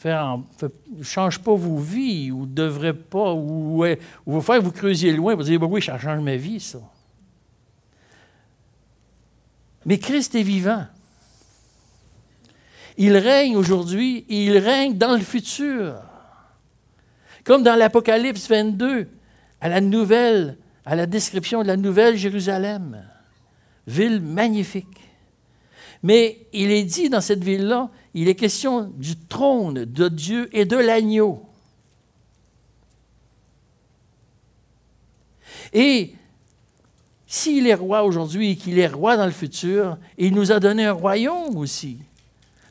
ne 0.05 1.03
change 1.03 1.39
pas 1.39 1.55
vos 1.55 1.77
vies 1.77 2.29
ou 2.29 2.41
ne 2.41 2.53
devrait 2.53 2.93
pas, 2.93 3.33
ou, 3.33 3.83
ou, 3.83 3.95
vous 4.27 4.41
faire 4.41 4.61
vous 4.61 4.71
creusiez 4.71 5.11
loin 5.13 5.33
pour 5.35 5.43
dire, 5.43 5.59
bah 5.59 5.65
oui, 5.67 5.81
ça 5.81 5.97
change 5.97 6.21
ma 6.21 6.35
vie, 6.35 6.59
ça. 6.59 6.77
Mais 9.85 9.97
Christ 9.97 10.35
est 10.35 10.43
vivant. 10.43 10.85
Il 12.97 13.17
règne 13.17 13.55
aujourd'hui 13.55 14.25
et 14.29 14.45
il 14.45 14.57
règne 14.59 14.95
dans 14.95 15.13
le 15.13 15.23
futur. 15.23 15.95
Comme 17.45 17.61
dans 17.61 17.75
l'Apocalypse 17.75 18.49
22, 18.49 19.07
à 19.61 19.69
la 19.69 19.79
nouvelle, 19.79 20.57
à 20.83 20.95
la 20.95 21.05
description 21.05 21.61
de 21.61 21.67
la 21.67 21.77
nouvelle 21.77 22.17
Jérusalem, 22.17 23.05
ville 23.85 24.19
magnifique. 24.19 24.99
Mais 26.01 26.47
il 26.53 26.71
est 26.71 26.83
dit 26.83 27.09
dans 27.09 27.21
cette 27.21 27.43
ville-là, 27.43 27.89
il 28.15 28.27
est 28.27 28.35
question 28.35 28.91
du 28.97 29.15
trône 29.15 29.85
de 29.85 30.07
Dieu 30.09 30.49
et 30.53 30.65
de 30.65 30.75
l'agneau. 30.75 31.43
Et 35.71 36.13
s'il 37.27 37.67
est 37.67 37.75
roi 37.75 38.03
aujourd'hui 38.03 38.51
et 38.51 38.55
qu'il 38.55 38.79
est 38.79 38.87
roi 38.87 39.17
dans 39.17 39.25
le 39.25 39.31
futur, 39.31 39.97
il 40.17 40.33
nous 40.33 40.51
a 40.51 40.59
donné 40.59 40.85
un 40.85 40.93
royaume 40.93 41.57
aussi. 41.57 41.99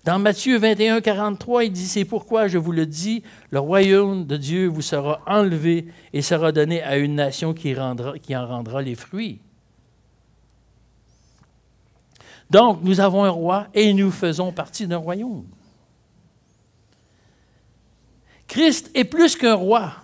Dans 0.04 0.18
Matthieu 0.18 0.58
21, 0.58 1.00
43, 1.00 1.64
il 1.64 1.72
dit, 1.72 1.86
c'est 1.86 2.04
pourquoi 2.04 2.46
je 2.46 2.58
vous 2.58 2.72
le 2.72 2.84
dis, 2.84 3.22
le 3.48 3.58
royaume 3.58 4.26
de 4.26 4.36
Dieu 4.36 4.66
vous 4.66 4.82
sera 4.82 5.22
enlevé 5.26 5.86
et 6.12 6.20
sera 6.20 6.52
donné 6.52 6.82
à 6.82 6.98
une 6.98 7.14
nation 7.14 7.54
qui, 7.54 7.74
qui 8.22 8.36
en 8.36 8.46
rendra 8.46 8.82
les 8.82 8.96
fruits. 8.96 9.40
Donc, 12.50 12.80
nous 12.82 13.00
avons 13.00 13.24
un 13.24 13.30
roi 13.30 13.68
et 13.72 13.94
nous 13.94 14.10
faisons 14.10 14.52
partie 14.52 14.86
d'un 14.86 14.98
royaume. 14.98 15.46
Christ 18.46 18.90
est 18.94 19.04
plus 19.04 19.36
qu'un 19.36 19.54
roi. 19.54 19.94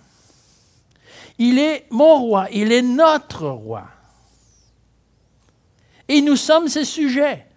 Il 1.37 1.59
est 1.59 1.85
mon 1.91 2.21
roi, 2.21 2.49
il 2.53 2.73
est 2.73 2.83
notre 2.83 3.47
roi. 3.49 3.87
Et 6.09 6.23
nous 6.23 6.37
sommes 6.37 6.69
ses 6.69 6.87
sujets. 6.87 7.50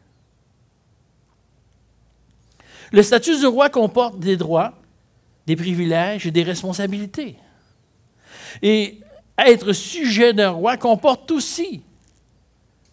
Le 2.94 3.02
statut 3.02 3.38
du 3.40 3.48
roi 3.48 3.70
comporte 3.70 4.20
des 4.20 4.38
droits, 4.38 4.76
des 5.48 5.56
privilèges 5.56 6.28
et 6.28 6.32
des 6.32 6.44
responsabilités. 6.44 7.36
Et 8.62 9.00
être 9.36 9.74
sujet 9.74 10.32
d'un 10.32 10.52
roi 10.52 10.78
comporte 10.78 11.30
aussi 11.32 11.82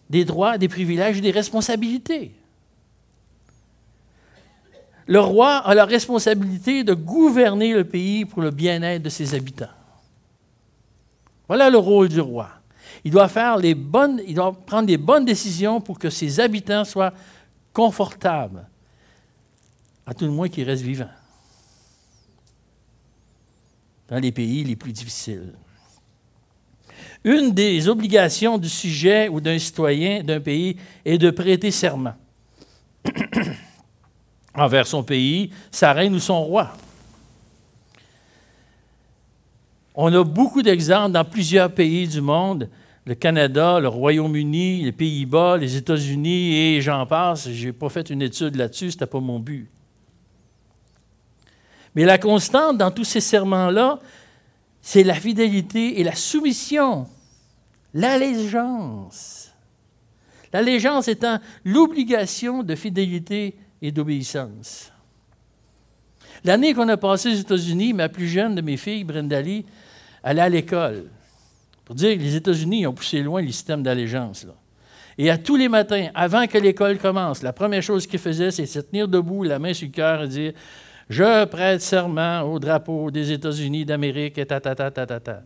des 0.09 0.25
droits, 0.25 0.57
des 0.57 0.67
privilèges 0.67 1.19
et 1.19 1.21
des 1.21 1.31
responsabilités. 1.31 2.31
Le 5.05 5.19
roi 5.19 5.57
a 5.57 5.75
la 5.75 5.85
responsabilité 5.85 6.83
de 6.83 6.95
gouverner 6.95 7.73
le 7.73 7.83
pays 7.83 8.25
pour 8.25 8.41
le 8.41 8.49
bien-être 8.49 9.03
de 9.03 9.09
ses 9.09 9.35
habitants. 9.35 9.69
Voilà 11.47 11.69
le 11.69 11.77
rôle 11.77 12.09
du 12.09 12.19
roi. 12.21 12.49
Il 13.03 13.11
doit, 13.11 13.27
faire 13.27 13.57
les 13.57 13.75
bonnes, 13.75 14.19
il 14.27 14.33
doit 14.33 14.51
prendre 14.65 14.87
les 14.87 14.97
bonnes 14.97 15.25
décisions 15.25 15.79
pour 15.79 15.99
que 15.99 16.09
ses 16.09 16.39
habitants 16.39 16.85
soient 16.85 17.13
confortables, 17.71 18.67
à 20.11 20.13
tout 20.13 20.25
le 20.25 20.31
moins 20.31 20.49
qu'il 20.49 20.65
reste 20.65 20.83
vivant 20.83 21.07
dans 24.09 24.19
les 24.19 24.33
pays 24.33 24.61
les 24.65 24.75
plus 24.75 24.91
difficiles. 24.91 25.53
Une 27.23 27.51
des 27.53 27.87
obligations 27.87 28.57
du 28.57 28.67
sujet 28.67 29.29
ou 29.29 29.39
d'un 29.39 29.57
citoyen 29.57 30.21
d'un 30.21 30.41
pays 30.41 30.75
est 31.05 31.17
de 31.17 31.31
prêter 31.31 31.71
serment 31.71 32.15
envers 34.53 34.85
son 34.85 35.01
pays, 35.01 35.51
sa 35.71 35.93
reine 35.93 36.13
ou 36.13 36.19
son 36.19 36.43
roi. 36.43 36.73
On 39.95 40.13
a 40.13 40.25
beaucoup 40.25 40.61
d'exemples 40.61 41.13
dans 41.13 41.23
plusieurs 41.23 41.73
pays 41.73 42.05
du 42.05 42.19
monde, 42.19 42.69
le 43.05 43.15
Canada, 43.15 43.79
le 43.79 43.87
Royaume-Uni, 43.87 44.83
les 44.83 44.91
Pays-Bas, 44.91 45.55
les 45.55 45.77
États-Unis 45.77 46.53
et 46.53 46.81
j'en 46.81 47.05
passe. 47.05 47.49
Je 47.49 47.67
n'ai 47.67 47.71
pas 47.71 47.87
fait 47.87 48.09
une 48.09 48.21
étude 48.21 48.57
là-dessus, 48.57 48.91
ce 48.91 48.95
n'était 48.97 49.05
pas 49.05 49.21
mon 49.21 49.39
but. 49.39 49.69
Mais 51.95 52.05
la 52.05 52.17
constante 52.17 52.77
dans 52.77 52.91
tous 52.91 53.03
ces 53.03 53.19
serments-là, 53.19 53.99
c'est 54.81 55.03
la 55.03 55.13
fidélité 55.13 55.99
et 55.99 56.03
la 56.03 56.15
soumission, 56.15 57.07
l'allégeance. 57.93 59.51
L'allégeance 60.53 61.07
étant 61.07 61.39
l'obligation 61.63 62.63
de 62.63 62.75
fidélité 62.75 63.55
et 63.81 63.91
d'obéissance. 63.91 64.91
L'année 66.43 66.73
qu'on 66.73 66.89
a 66.89 66.97
passée 66.97 67.29
aux 67.29 67.39
États-Unis, 67.39 67.93
ma 67.93 68.09
plus 68.09 68.27
jeune 68.27 68.55
de 68.55 68.61
mes 68.61 68.77
filles, 68.77 69.03
Brenda 69.03 69.41
Lee, 69.41 69.65
allait 70.23 70.41
à 70.41 70.49
l'école. 70.49 71.05
Pour 71.85 71.95
dire 71.95 72.15
que 72.15 72.21
les 72.21 72.35
États-Unis 72.35 72.87
ont 72.87 72.93
poussé 72.93 73.21
loin 73.21 73.41
le 73.41 73.47
système 73.47 73.83
d'allégeance. 73.83 74.47
Et 75.17 75.29
à 75.29 75.37
tous 75.37 75.55
les 75.55 75.69
matins, 75.69 76.09
avant 76.15 76.47
que 76.47 76.57
l'école 76.57 76.97
commence, 76.97 77.43
la 77.43 77.53
première 77.53 77.83
chose 77.83 78.07
qu'ils 78.07 78.19
faisaient, 78.19 78.51
c'est 78.51 78.65
se 78.65 78.79
tenir 78.79 79.07
debout, 79.07 79.43
la 79.43 79.59
main 79.59 79.73
sur 79.73 79.87
le 79.87 79.91
cœur 79.91 80.23
et 80.23 80.27
dire 80.27 80.53
je 81.11 81.45
prête 81.45 81.81
serment 81.81 82.41
au 82.43 82.57
drapeau 82.57 83.11
des 83.11 83.33
États-Unis 83.33 83.83
d'Amérique 83.83 84.37
et 84.37 84.45
ta 84.45 84.61
ta 84.61 84.73
ta 84.73 84.89
ta 84.89 85.05
ta 85.05 85.19
ta. 85.19 85.43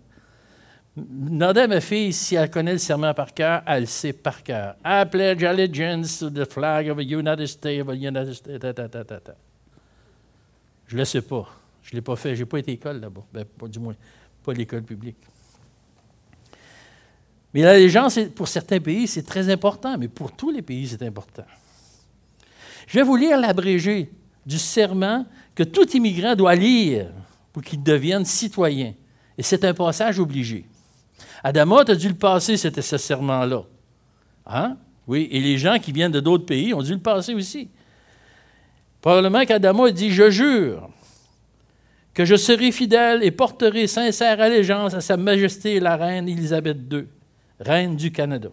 Ma 0.95 1.81
fille 1.81 2.13
si 2.13 2.35
elle 2.35 2.51
connaît 2.51 2.73
le 2.73 2.77
serment 2.77 3.15
par 3.15 3.33
cœur, 3.33 3.63
elle 3.65 3.81
le 3.81 3.85
sait 3.87 4.13
par 4.13 4.43
cœur. 4.43 4.75
I 4.85 5.03
pledge 5.09 5.43
allegiance 5.43 6.19
to 6.19 6.29
the 6.29 6.45
flag 6.45 6.87
of 6.89 6.97
the 6.97 7.09
United 7.09 7.47
States 7.47 7.81
of 7.81 7.87
the 7.87 7.99
United 7.99 8.33
States. 8.33 8.59
Ta, 8.59 8.73
ta, 8.73 8.87
ta, 8.87 9.03
ta, 9.03 9.19
ta. 9.19 9.35
Je 10.85 10.93
ne 10.93 10.99
le 10.99 11.05
sais 11.05 11.23
pas. 11.23 11.49
Je 11.81 11.93
ne 11.93 11.95
l'ai 11.95 12.01
pas 12.01 12.15
fait. 12.15 12.35
Je 12.35 12.43
n'ai 12.43 12.45
pas 12.45 12.59
été 12.59 12.71
à 12.71 12.73
l'école 12.75 12.99
là-bas. 12.99 13.25
Ben, 13.33 13.43
pas, 13.43 13.67
du 13.67 13.79
moins, 13.79 13.95
pas 14.43 14.53
l'école 14.53 14.83
publique. 14.83 15.17
Mais 17.55 17.63
l'allégeance, 17.63 18.19
pour 18.35 18.47
certains 18.47 18.79
pays, 18.79 19.07
c'est 19.07 19.23
très 19.23 19.49
important, 19.49 19.97
mais 19.97 20.09
pour 20.09 20.31
tous 20.31 20.51
les 20.51 20.61
pays, 20.61 20.87
c'est 20.87 21.01
important. 21.01 21.45
Je 22.85 22.99
vais 22.99 23.03
vous 23.03 23.15
lire 23.15 23.39
l'abrégé 23.39 24.11
du 24.45 24.59
serment 24.59 25.25
que 25.53 25.63
tout 25.63 25.89
immigrant 25.95 26.35
doit 26.35 26.55
lire 26.55 27.07
pour 27.53 27.63
qu'il 27.63 27.81
devienne 27.81 28.25
citoyen. 28.25 28.93
Et 29.37 29.43
c'est 29.43 29.63
un 29.65 29.73
passage 29.73 30.19
obligé. 30.19 30.65
Adama, 31.43 31.83
as 31.87 31.95
dû 31.95 32.07
le 32.07 32.15
passer, 32.15 32.57
c'était 32.57 32.81
ce 32.81 32.97
serment-là. 32.97 33.63
Hein? 34.45 34.77
Oui, 35.07 35.27
et 35.31 35.39
les 35.39 35.57
gens 35.57 35.77
qui 35.79 35.91
viennent 35.91 36.11
de 36.11 36.19
d'autres 36.19 36.45
pays 36.45 36.73
ont 36.73 36.81
dû 36.81 36.93
le 36.93 36.99
passer 36.99 37.33
aussi. 37.33 37.69
Probablement 39.01 39.45
qu'Adama 39.45 39.87
a 39.87 39.91
dit 39.91 40.11
Je 40.11 40.29
jure 40.29 40.89
que 42.13 42.25
je 42.25 42.35
serai 42.35 42.71
fidèle 42.71 43.23
et 43.23 43.29
porterai 43.29 43.87
sincère 43.87 44.41
allégeance 44.41 44.93
à 44.93 45.01
Sa 45.01 45.17
Majesté 45.17 45.79
la 45.79 45.97
Reine 45.97 46.27
Élisabeth 46.27 46.77
II, 46.91 47.05
Reine 47.59 47.95
du 47.95 48.11
Canada. 48.11 48.49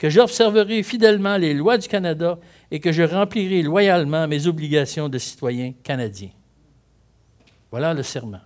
Que 0.00 0.08
j'observerai 0.08 0.82
fidèlement 0.82 1.36
les 1.36 1.52
lois 1.52 1.76
du 1.76 1.86
Canada 1.86 2.38
et 2.70 2.80
que 2.80 2.90
je 2.90 3.02
remplirai 3.02 3.60
loyalement 3.60 4.26
mes 4.26 4.46
obligations 4.46 5.10
de 5.10 5.18
citoyen 5.18 5.74
canadien. 5.82 6.30
Voilà 7.70 7.92
le 7.92 8.02
serment. 8.02 8.40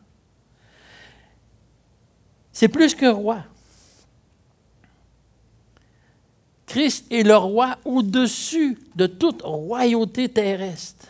C'est 2.50 2.66
plus 2.66 2.96
qu'un 2.96 3.12
roi. 3.12 3.44
Christ 6.66 7.07
est 7.12 7.22
le 7.22 7.36
roi 7.36 7.78
au-dessus 7.84 8.76
de 8.96 9.07
toute 9.07 9.42
royauté 9.42 10.28
terrestre. 10.28 11.07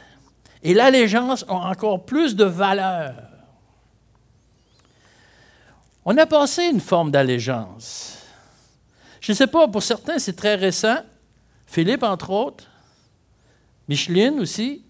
Et 0.62 0.74
l'allégeance 0.74 1.46
a 1.48 1.54
encore 1.54 2.04
plus 2.04 2.36
de 2.36 2.44
valeur. 2.44 3.14
On 6.04 6.18
a 6.18 6.26
passé 6.26 6.64
une 6.64 6.80
forme 6.80 7.10
d'allégeance. 7.10 8.13
Je 9.24 9.32
ne 9.32 9.36
sais 9.36 9.46
pas, 9.46 9.66
pour 9.68 9.82
certains, 9.82 10.18
c'est 10.18 10.36
très 10.36 10.54
récent. 10.54 10.98
Philippe, 11.66 12.02
entre 12.02 12.28
autres. 12.28 12.64
Micheline 13.88 14.38
aussi, 14.38 14.82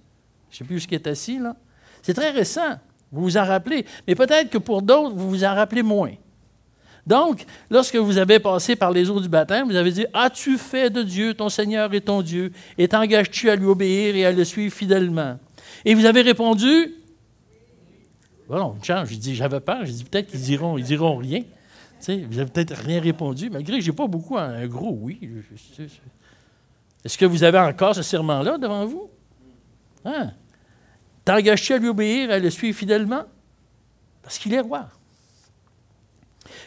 je 0.51 0.57
ne 0.57 0.59
sais 0.59 0.64
plus 0.64 0.76
où 0.76 0.80
ce 0.80 0.89
qui 0.89 0.97
est 0.97 1.07
assis 1.07 1.39
là. 1.39 1.55
C'est 2.03 2.14
très 2.14 2.30
récent, 2.30 2.80
vous 3.12 3.22
vous 3.22 3.37
en 3.37 3.45
rappelez, 3.45 3.87
mais 4.09 4.16
peut-être 4.16 4.51
que 4.51 4.59
pour 4.59 4.82
d'autres, 4.82 5.14
vous 5.14 5.30
vous 5.30 5.45
en 5.45 5.55
rappelez 5.55 5.85
moins. 5.85 6.11
Donc, 7.07 7.47
lorsque 7.70 7.95
vous 7.95 8.18
avez 8.18 8.41
passé 8.41 8.74
par 8.74 8.91
les 8.91 9.09
eaux 9.09 9.20
du 9.20 9.28
baptême, 9.28 9.68
vous 9.68 9.76
avez 9.76 9.93
dit 9.93 10.07
As-tu 10.12 10.59
fait 10.59 10.91
de 10.91 11.05
Dieu 11.05 11.35
ton 11.35 11.49
Seigneur 11.49 11.95
et 11.95 12.01
ton 12.01 12.20
Dieu 12.20 12.51
Et 12.76 12.89
t'engages-tu 12.89 13.51
à 13.51 13.55
lui 13.55 13.66
obéir 13.66 14.16
et 14.16 14.26
à 14.26 14.32
le 14.32 14.45
suivre 14.45 14.74
fidèlement 14.74 15.39
Et 15.85 15.95
vous 15.95 16.07
avez 16.07 16.22
répondu 16.22 16.93
Voilà, 18.49 18.72
une 18.76 18.82
chance. 18.82 19.09
J'ai 19.09 19.16
dit, 19.16 19.37
j'avais 19.37 19.61
peur. 19.61 19.85
J'ai 19.85 19.93
dit, 19.93 20.05
peut-être 20.05 20.26
qu'ils 20.26 20.41
diront, 20.41 20.76
ils 20.76 20.85
diront 20.85 21.18
rien. 21.18 21.43
Vous 22.07 22.36
n'avez 22.36 22.50
peut-être 22.50 22.74
rien 22.74 23.00
répondu, 23.00 23.50
malgré 23.50 23.78
que 23.78 23.84
je 23.84 23.90
n'ai 23.90 23.96
pas 23.96 24.07
beaucoup, 24.07 24.36
un 24.36 24.66
gros 24.66 24.96
oui. 25.00 25.20
Est-ce 27.05 27.18
que 27.18 27.24
vous 27.24 27.44
avez 27.44 27.59
encore 27.59 27.94
ce 27.94 28.02
serment-là 28.02 28.59
devant 28.59 28.86
vous? 28.86 29.11
Hein? 30.05 30.32
T'engages-tu 31.24 31.72
à 31.72 31.78
lui 31.78 31.88
obéir, 31.88 32.30
à 32.30 32.38
le 32.38 32.50
suivre 32.50 32.76
fidèlement? 32.76 33.24
Parce 34.22 34.38
qu'il 34.38 34.52
est 34.55 34.61
roi. 34.61 34.88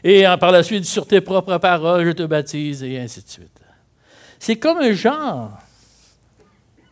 Et 0.04 0.24
par 0.40 0.52
la 0.52 0.64
suite, 0.64 0.86
sur 0.86 1.08
tes 1.08 1.22
propres 1.22 1.58
paroles, 1.58 2.06
je 2.06 2.12
te 2.12 2.24
baptise, 2.24 2.84
et 2.84 3.00
ainsi 3.00 3.24
de 3.24 3.30
suite. 3.30 3.62
C'est 4.40 4.58
comme 4.58 4.78
un 4.78 4.94
genre 4.94 5.58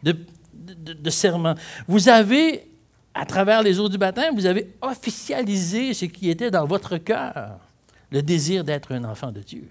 de, 0.02 0.16
de, 0.54 1.10
serment. 1.10 1.56
Vous 1.88 2.10
avez, 2.10 2.72
à 3.14 3.26
travers 3.26 3.62
les 3.62 3.80
eaux 3.80 3.90
du 3.90 3.98
baptême, 3.98 4.36
vous 4.36 4.46
avez 4.46 4.76
officialisé 4.82 5.94
ce 5.94 6.06
qui 6.06 6.30
était 6.30 6.52
dans 6.52 6.66
votre 6.66 6.98
cœur, 6.98 7.60
le 8.12 8.22
désir 8.22 8.64
d'être 8.64 8.94
un 8.94 9.04
enfant 9.04 9.32
de 9.32 9.42
Dieu. 9.42 9.68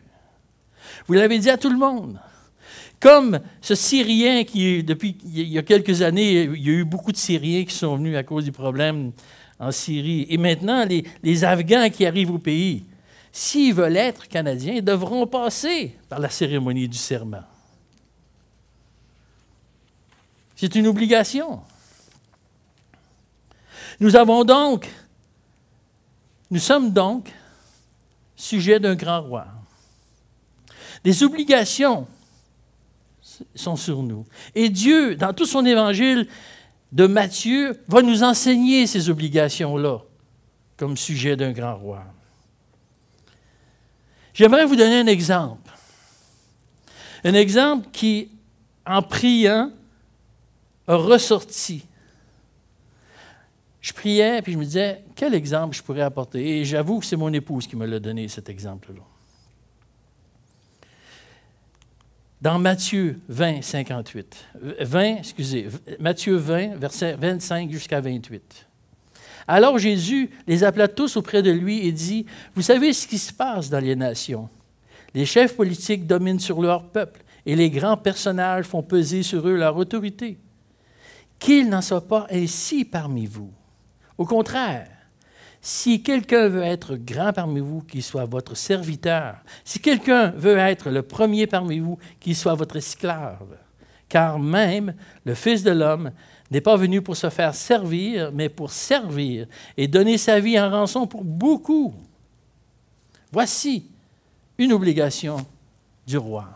Vous 1.07 1.15
l'avez 1.15 1.39
dit 1.39 1.51
à 1.51 1.57
tout 1.57 1.71
le 1.71 1.79
monde. 1.79 2.19
Comme 3.01 3.41
ce 3.61 3.75
Syrien 3.75 4.45
qui, 4.45 4.83
depuis 4.83 5.17
il 5.25 5.49
y 5.49 5.59
a 5.59 5.63
quelques 5.63 6.03
années, 6.03 6.45
il 6.45 6.63
y 6.63 6.71
a 6.71 6.73
eu 6.73 6.85
beaucoup 6.85 7.13
de 7.13 7.17
Syriens 7.17 7.65
qui 7.65 7.75
sont 7.75 7.97
venus 7.97 8.17
à 8.17 8.23
cause 8.23 8.45
du 8.45 8.53
problème 8.53 9.13
en 9.59 9.71
Syrie. 9.71 10.27
Et 10.29 10.39
maintenant, 10.39 10.85
les, 10.85 11.05
les 11.23 11.45
Afghans 11.45 11.91
qui 11.91 12.07
arrivent 12.07 12.33
au 12.33 12.39
pays, 12.39 12.85
s'ils 13.31 13.75
veulent 13.75 13.97
être 13.97 14.29
Canadiens, 14.29 14.81
devront 14.81 15.27
passer 15.27 15.97
par 16.09 16.19
la 16.19 16.31
cérémonie 16.31 16.89
du 16.89 16.97
serment. 16.97 17.43
C'est 20.57 20.75
une 20.75 20.87
obligation. 20.87 21.61
Nous 24.01 24.17
avons 24.17 24.45
donc, 24.45 24.89
nous 26.51 26.61
sommes 26.61 26.93
donc 26.93 27.31
sujets 28.37 28.81
d'un 28.81 28.95
grand 28.95 29.23
roi. 29.23 29.47
Des 31.03 31.23
obligations 31.23 32.07
sont 33.55 33.77
sur 33.77 34.03
nous. 34.03 34.27
Et 34.55 34.69
Dieu, 34.69 35.17
dans 35.17 35.33
tout 35.33 35.47
son 35.47 35.65
évangile 35.65 36.27
de 36.93 37.07
Matthieu, 37.07 37.81
va 37.89 38.03
nous 38.03 38.23
enseigner 38.23 38.87
ces 38.87 39.11
obligations-là 39.11 39.99
comme 40.77 40.97
sujet 40.97 41.37
d'un 41.37 41.53
grand 41.53 41.77
roi. 41.77 42.05
J'aimerais 44.33 44.65
vous 44.65 44.77
donner 44.77 45.01
un 45.01 45.07
exemple. 45.07 45.71
Un 47.23 47.35
exemple 47.35 47.89
qui, 47.93 48.29
en 48.85 49.03
priant, 49.03 49.71
a 50.87 50.97
ressorti. 50.97 51.85
Je 53.85 53.93
priais, 53.93 54.41
puis 54.41 54.55
je 54.55 54.57
me 54.57 54.65
disais, 54.65 55.05
quel 55.15 55.35
exemple 55.35 55.77
je 55.77 55.83
pourrais 55.83 56.01
apporter? 56.01 56.61
Et 56.61 56.65
j'avoue 56.65 57.01
que 57.01 57.05
c'est 57.05 57.19
mon 57.19 57.31
épouse 57.35 57.67
qui 57.67 57.77
me 57.77 57.85
l'a 57.85 58.01
donné, 58.01 58.29
cet 58.29 58.49
exemple-là. 58.49 59.03
Dans 62.41 62.59
Matthieu 62.59 63.21
20, 63.29 63.61
58, 63.61 64.47
20, 64.81 65.17
excusez, 65.17 65.69
Matthieu 66.01 66.37
20, 66.37 66.77
versets 66.77 67.13
25 67.13 67.71
jusqu'à 67.71 68.01
28. 68.01 68.67
Alors 69.47 69.77
Jésus 69.77 70.31
les 70.47 70.65
appela 70.65 70.89
tous 70.89 71.19
auprès 71.19 71.43
de 71.43 71.51
lui 71.51 71.87
et 71.87 71.93
dit, 71.93 72.25
Vous 72.55 72.63
savez 72.63 72.95
ce 72.95 73.07
qui 73.07 73.19
se 73.19 73.35
passe 73.35 73.69
dans 73.69 73.81
les 73.81 73.97
nations. 73.97 74.49
Les 75.13 75.27
chefs 75.27 75.57
politiques 75.57 76.07
dominent 76.07 76.41
sur 76.41 76.63
leur 76.63 76.85
peuple 76.89 77.23
et 77.45 77.55
les 77.55 77.69
grands 77.69 77.99
personnages 77.99 78.65
font 78.65 78.83
peser 78.83 79.23
sur 79.23 79.47
eux 79.47 79.57
leur 79.59 79.77
autorité. 79.77 80.39
Qu'il 81.39 81.69
n'en 81.69 81.83
soit 81.83 82.09
pas 82.09 82.27
ainsi 82.31 82.87
parmi 82.87 83.27
vous. 83.27 83.53
Au 84.19 84.25
contraire, 84.25 84.89
si 85.67 86.03
quelqu'un 86.03 86.49
veut 86.49 86.63
être 86.63 86.97
grand 86.97 87.33
parmi 87.33 87.61
vous, 87.61 87.81
qu'il 87.81 88.03
soit 88.03 88.27
votre 88.27 88.55
serviteur. 88.55 89.37
Si 89.65 89.81
quelqu'un 89.81 90.29
veut 90.37 90.59
être 90.59 90.91
le 90.91 91.01
premier 91.01 91.47
parmi 91.47 91.79
vous, 91.79 91.99
qu'il 92.21 92.37
soit 92.37 92.55
votre 92.55 92.77
esclave. 92.77 93.57
Car 94.09 94.39
même 94.39 94.95
le 95.25 95.35
Fils 95.35 95.63
de 95.63 95.71
l'homme 95.71 96.11
n'est 96.51 96.61
pas 96.61 96.77
venu 96.77 97.01
pour 97.01 97.17
se 97.17 97.31
faire 97.31 97.55
servir, 97.55 98.31
mais 98.33 98.51
pour 98.51 98.71
servir 98.71 99.47
et 99.79 99.89
donner 99.89 100.19
sa 100.19 100.39
vie 100.39 100.61
en 100.61 100.71
rançon 100.71 101.07
pour 101.07 101.25
beaucoup. 101.25 101.95
Voici 103.33 103.91
une 104.59 104.75
obligation 104.75 105.39
du 106.07 106.19
roi. 106.19 106.47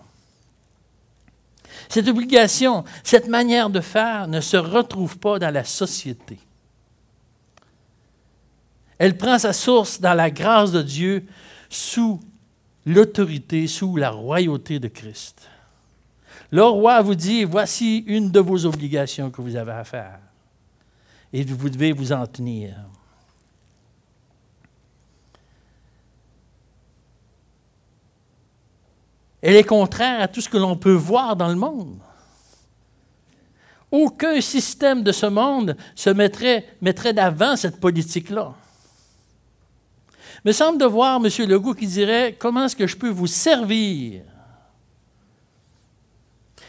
Cette 1.89 2.09
obligation, 2.09 2.85
cette 3.03 3.29
manière 3.29 3.71
de 3.71 3.81
faire 3.81 4.29
ne 4.29 4.43
se 4.43 4.59
retrouve 4.59 5.19
pas 5.19 5.39
dans 5.39 5.53
la 5.53 5.65
société. 5.65 6.39
Elle 8.99 9.17
prend 9.17 9.39
sa 9.39 9.53
source 9.53 10.01
dans 10.01 10.15
la 10.15 10.31
grâce 10.31 10.73
de 10.73 10.83
Dieu 10.83 11.25
sous 11.71 12.21
l'autorité, 12.85 13.67
sous 13.67 13.97
la 13.97 14.11
royauté 14.11 14.81
de 14.81 14.89
Christ. 14.89 15.49
Le 16.51 16.65
roi 16.65 17.01
vous 17.03 17.15
dit, 17.15 17.45
voici 17.45 17.99
une 18.07 18.31
de 18.31 18.41
vos 18.41 18.67
obligations 18.67 19.31
que 19.31 19.43
vous 19.43 19.55
avez 19.55 19.73
à 19.73 19.85
faire. 19.85 20.19
Et 21.33 21.45
vous 21.45 21.69
devez 21.69 21.93
vous 21.93 22.13
en 22.13 22.27
tenir. 22.27 22.75
Elle 29.41 29.57
est 29.57 29.65
contraire 29.65 30.23
à 30.23 30.29
tout 30.29 30.41
ce 30.41 30.49
que 30.49 30.57
l'on 30.57 30.77
peut 30.77 30.91
voir 30.91 31.37
dans 31.37 31.49
le 31.49 31.55
monde. 31.55 31.99
Aucun 33.91 34.41
système 34.41 35.03
de 35.03 35.13
ce 35.13 35.27
monde 35.27 35.77
se 35.95 36.11
mettrait, 36.11 36.67
mettrait 36.81 37.13
d'avant 37.13 37.57
cette 37.57 37.79
politique-là. 37.79 38.55
Me 40.45 40.53
semble 40.53 40.79
de 40.79 40.85
voir 40.85 41.21
M. 41.25 41.49
Legault 41.49 41.75
qui 41.75 41.87
dirait 41.87 42.37
Comment 42.39 42.65
est-ce 42.65 42.77
que 42.77 42.87
je 42.87 42.97
peux 42.97 43.09
vous 43.09 43.27
servir? 43.27 44.23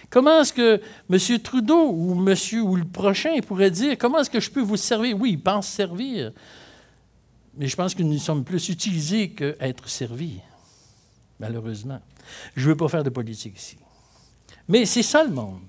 Comment 0.09 0.41
est-ce 0.41 0.53
que 0.53 0.81
M. 1.09 1.39
Trudeau 1.39 1.91
ou 1.91 2.15
monsieur 2.15 2.61
ou 2.61 2.75
le 2.75 2.85
prochain 2.85 3.39
pourrait 3.45 3.71
dire 3.71 3.97
Comment 3.97 4.19
est-ce 4.19 4.29
que 4.29 4.39
je 4.39 4.49
peux 4.49 4.61
vous 4.61 4.77
servir? 4.77 5.15
Oui, 5.19 5.31
il 5.33 5.41
pense 5.41 5.67
servir. 5.67 6.31
Mais 7.55 7.67
je 7.67 7.75
pense 7.75 7.93
que 7.93 8.01
nous 8.01 8.17
sommes 8.17 8.43
plus 8.43 8.69
utilisés 8.69 9.31
qu'être 9.31 9.87
servis, 9.87 10.39
malheureusement. 11.39 11.99
Je 12.55 12.65
ne 12.65 12.71
veux 12.71 12.77
pas 12.77 12.87
faire 12.87 13.03
de 13.03 13.09
politique 13.09 13.57
ici. 13.57 13.77
Mais 14.67 14.85
c'est 14.85 15.03
ça 15.03 15.23
le 15.23 15.31
monde. 15.31 15.61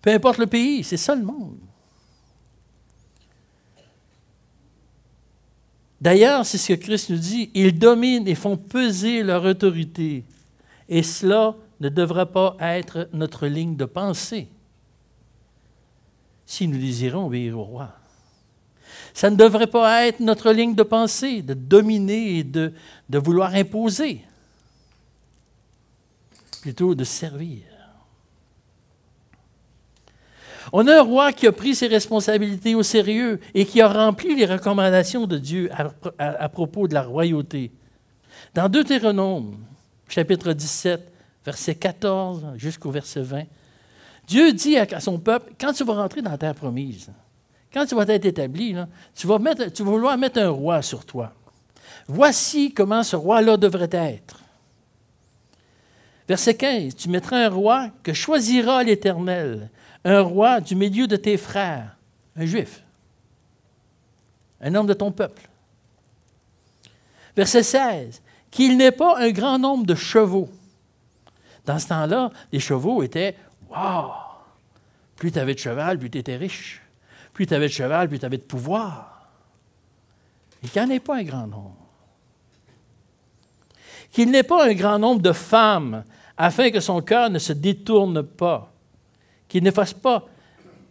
Peu 0.00 0.10
importe 0.10 0.38
le 0.38 0.46
pays, 0.46 0.82
c'est 0.82 0.96
ça 0.96 1.14
le 1.14 1.22
monde. 1.22 1.58
D'ailleurs, 6.02 6.44
c'est 6.44 6.58
ce 6.58 6.72
que 6.72 6.80
Christ 6.80 7.10
nous 7.10 7.16
dit, 7.16 7.48
ils 7.54 7.78
dominent 7.78 8.26
et 8.26 8.34
font 8.34 8.56
peser 8.56 9.22
leur 9.22 9.44
autorité. 9.44 10.24
Et 10.88 11.04
cela 11.04 11.54
ne 11.78 11.88
devrait 11.88 12.26
pas 12.26 12.56
être 12.58 13.08
notre 13.12 13.46
ligne 13.46 13.76
de 13.76 13.84
pensée 13.84 14.48
si 16.44 16.66
nous 16.66 16.76
désirons 16.76 17.26
obéir 17.26 17.56
au 17.56 17.62
roi. 17.62 17.92
Ça 19.14 19.30
ne 19.30 19.36
devrait 19.36 19.68
pas 19.68 20.08
être 20.08 20.18
notre 20.18 20.50
ligne 20.50 20.74
de 20.74 20.82
pensée 20.82 21.40
de 21.40 21.54
dominer 21.54 22.38
et 22.38 22.44
de, 22.44 22.72
de 23.08 23.18
vouloir 23.18 23.54
imposer 23.54 24.22
plutôt 26.62 26.96
de 26.96 27.04
servir. 27.04 27.62
On 30.74 30.86
a 30.86 31.00
un 31.00 31.02
roi 31.02 31.32
qui 31.32 31.46
a 31.46 31.52
pris 31.52 31.74
ses 31.74 31.86
responsabilités 31.86 32.74
au 32.74 32.82
sérieux 32.82 33.40
et 33.54 33.66
qui 33.66 33.82
a 33.82 33.88
rempli 33.88 34.34
les 34.34 34.46
recommandations 34.46 35.26
de 35.26 35.36
Dieu 35.36 35.70
à, 36.18 36.48
propos 36.48 36.88
de 36.88 36.94
la 36.94 37.02
royauté. 37.02 37.70
Dans 38.54 38.70
Deutéronome, 38.70 39.58
chapitre 40.08 40.54
17, 40.54 41.12
verset 41.44 41.74
14 41.74 42.46
jusqu'au 42.56 42.90
verset 42.90 43.20
20, 43.20 43.42
Dieu 44.26 44.52
dit 44.54 44.78
à, 44.78 44.98
son 44.98 45.18
peuple, 45.18 45.52
quand 45.60 45.74
tu 45.74 45.84
vas 45.84 45.94
rentrer 45.94 46.22
dans 46.22 46.30
la 46.30 46.38
terre 46.38 46.54
promise, 46.54 47.12
quand 47.70 47.84
tu 47.84 47.94
vas 47.94 48.04
être 48.08 48.24
établi, 48.24 48.74
tu, 49.14 49.26
vas 49.26 49.38
mettre, 49.38 49.70
tu 49.70 49.82
vas 49.82 49.90
vouloir 49.90 50.16
mettre 50.16 50.40
un 50.40 50.48
roi 50.48 50.80
sur 50.80 51.04
toi. 51.04 51.34
Voici 52.08 52.72
comment 52.72 53.02
ce 53.02 53.16
roi-là 53.16 53.58
devrait 53.58 53.88
être. 53.92 54.40
Verset 56.26 56.54
15, 56.54 56.96
tu 56.96 57.08
mettras 57.10 57.44
un 57.44 57.50
roi 57.50 57.90
que 58.02 58.14
choisira 58.14 58.82
l'Éternel, 58.82 59.70
un 60.04 60.20
roi 60.20 60.60
du 60.60 60.74
milieu 60.74 61.06
de 61.06 61.16
tes 61.16 61.36
frères, 61.36 61.96
un 62.36 62.44
juif, 62.44 62.82
un 64.60 64.74
homme 64.74 64.86
de 64.86 64.94
ton 64.94 65.12
peuple. 65.12 65.48
Verset 67.36 67.62
16, 67.62 68.22
qu'il 68.50 68.76
n'ait 68.76 68.92
pas 68.92 69.18
un 69.18 69.30
grand 69.30 69.58
nombre 69.58 69.86
de 69.86 69.94
chevaux. 69.94 70.50
Dans 71.64 71.78
ce 71.78 71.88
temps-là, 71.88 72.30
les 72.50 72.60
chevaux 72.60 73.02
étaient 73.02 73.36
Waouh! 73.70 74.10
Plus 75.16 75.32
tu 75.32 75.38
avais 75.38 75.54
de 75.54 75.58
cheval, 75.58 75.98
plus 75.98 76.10
tu 76.10 76.18
étais 76.18 76.36
riche. 76.36 76.82
Plus 77.32 77.46
tu 77.46 77.54
avais 77.54 77.68
de 77.68 77.72
cheval, 77.72 78.08
plus 78.08 78.18
tu 78.18 78.26
avais 78.26 78.38
de 78.38 78.42
pouvoir. 78.42 79.30
Et 80.62 80.68
qu'il 80.68 80.82
n'y 80.82 80.88
en 80.88 80.94
ait 80.94 81.00
pas 81.00 81.16
un 81.16 81.22
grand 81.22 81.46
nombre 81.46 81.82
qu'il 84.12 84.30
n'ait 84.30 84.42
pas 84.42 84.66
un 84.66 84.74
grand 84.74 84.98
nombre 84.98 85.22
de 85.22 85.32
femmes, 85.32 86.04
afin 86.36 86.70
que 86.70 86.80
son 86.80 87.00
cœur 87.00 87.30
ne 87.30 87.38
se 87.38 87.52
détourne 87.52 88.22
pas, 88.22 88.71
qu'il 89.52 89.62
ne 89.62 89.70
fasse 89.70 89.92
pas, 89.92 90.26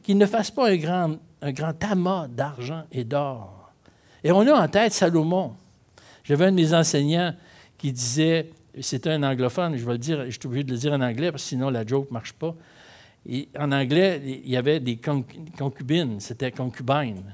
qu'il 0.04 0.20
ne 0.20 0.26
fasse 0.28 0.52
pas 0.52 0.70
un 0.70 0.78
grand, 0.78 1.16
un 1.42 1.52
grand 1.52 1.84
amas 1.84 2.28
d'argent 2.28 2.84
et 2.92 3.04
d'or, 3.04 3.72
Et 4.24 4.32
on 4.32 4.42
a 4.42 4.54
en 4.54 4.68
tête 4.68 4.94
Salomon. 4.94 5.56
J'avais 6.24 6.46
un 6.46 6.52
de 6.52 6.58
mes 6.58 6.72
enseignants 6.72 7.34
qui 7.76 7.92
disait, 7.92 8.52
c'était 8.80 9.10
un 9.10 9.24
anglophone, 9.24 9.78
je 9.78 9.84
vais 9.84 9.94
le 9.94 9.98
dire, 9.98 10.26
je 10.26 10.30
suis 10.30 10.46
obligé 10.46 10.64
de 10.64 10.74
le 10.74 10.78
dire 10.78 10.94
en 10.94 11.02
anglais 11.02 11.32
parce 11.32 11.42
que 11.42 11.50
sinon 11.50 11.72
la 11.72 11.84
joke 11.84 12.10
ne 12.12 12.14
marche 12.14 12.34
pas. 12.34 12.54
Et 13.28 13.50
en 13.58 13.72
anglais, 13.72 14.22
il 14.46 14.52
y 14.52 14.58
avait 14.58 14.80
des 14.80 15.00
concubines, 15.58 16.20
c'était 16.20 16.52
concubines. 16.52 17.34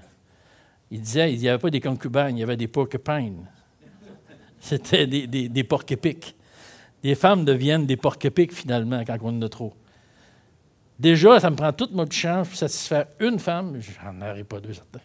Il 0.89 1.01
disait, 1.01 1.33
il 1.33 1.41
n'y 1.41 1.49
avait 1.49 1.59
pas 1.59 1.69
des 1.69 1.81
concubines, 1.81 2.37
il 2.37 2.39
y 2.39 2.43
avait 2.43 2.55
des 2.55 2.69
porcupines. 2.69 3.45
C'était 4.61 5.05
des, 5.05 5.27
des, 5.27 5.49
des 5.49 5.63
porc-épics. 5.65 6.35
Les 7.03 7.15
femmes 7.15 7.43
deviennent 7.43 7.85
des 7.85 7.97
porc-épics 7.97 8.53
finalement 8.53 9.03
quand 9.05 9.17
on 9.23 9.37
en 9.37 9.41
a 9.41 9.49
trop. 9.49 9.73
Déjà, 10.99 11.39
ça 11.39 11.49
me 11.49 11.55
prend 11.55 11.71
toute 11.71 11.93
ma 11.93 12.09
chance 12.09 12.47
pour 12.47 12.57
satisfaire 12.57 13.05
une 13.19 13.37
femme, 13.37 13.79
j'en 13.79 14.21
aurai 14.21 14.43
pas 14.43 14.59
deux 14.59 14.73
certains. 14.73 14.99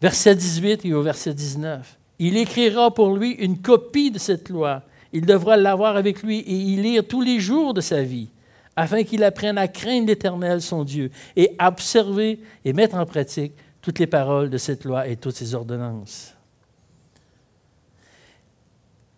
Verset 0.00 0.34
18 0.34 0.84
et 0.84 0.94
au 0.94 1.02
verset 1.02 1.34
19. 1.34 1.98
Il 2.18 2.36
écrira 2.36 2.92
pour 2.92 3.16
lui 3.16 3.32
une 3.32 3.60
copie 3.60 4.10
de 4.10 4.18
cette 4.18 4.48
loi. 4.48 4.82
Il 5.12 5.26
devra 5.26 5.56
l'avoir 5.56 5.96
avec 5.96 6.22
lui 6.22 6.40
et 6.40 6.54
y 6.54 6.76
lire 6.76 7.06
tous 7.06 7.22
les 7.22 7.40
jours 7.40 7.74
de 7.74 7.80
sa 7.80 8.02
vie, 8.02 8.28
afin 8.76 9.02
qu'il 9.02 9.24
apprenne 9.24 9.58
à 9.58 9.68
craindre 9.68 10.06
l'Éternel, 10.06 10.60
son 10.60 10.84
Dieu, 10.84 11.10
et 11.34 11.56
observer 11.58 12.40
et 12.64 12.72
mettre 12.72 12.96
en 12.96 13.06
pratique 13.06 13.52
toutes 13.82 13.98
les 13.98 14.06
paroles 14.06 14.50
de 14.50 14.58
cette 14.58 14.84
loi 14.84 15.08
et 15.08 15.16
toutes 15.16 15.36
ses 15.36 15.54
ordonnances. 15.54 16.34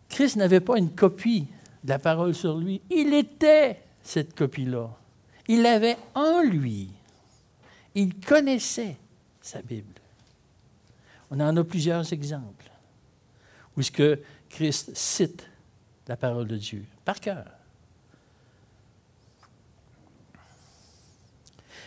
Christ 0.09 0.37
n'avait 0.37 0.61
pas 0.61 0.79
une 0.79 0.91
copie 0.91 1.47
de 1.85 1.89
la 1.89 1.99
parole 1.99 2.35
sur 2.35 2.59
lui. 2.59 2.81
Il 2.91 3.13
était 3.15 3.83
cette 4.03 4.35
copie-là. 4.35 4.91
Il 5.49 5.63
l'avait 5.63 5.97
en 6.15 6.43
lui. 6.43 6.91
Il 7.95 8.15
connaissait 8.21 8.97
sa 9.41 9.61
Bible. 9.63 10.01
On 11.31 11.41
en 11.41 11.57
a 11.57 11.65
plusieurs 11.65 12.13
exemples 12.13 12.71
où 13.77 13.81
est-ce 13.81 13.91
que 13.91 14.21
Christ 14.49 14.91
cite 14.95 15.49
la 16.07 16.17
parole 16.17 16.47
de 16.47 16.57
Dieu 16.57 16.85
par 17.05 17.21
cœur. 17.21 17.47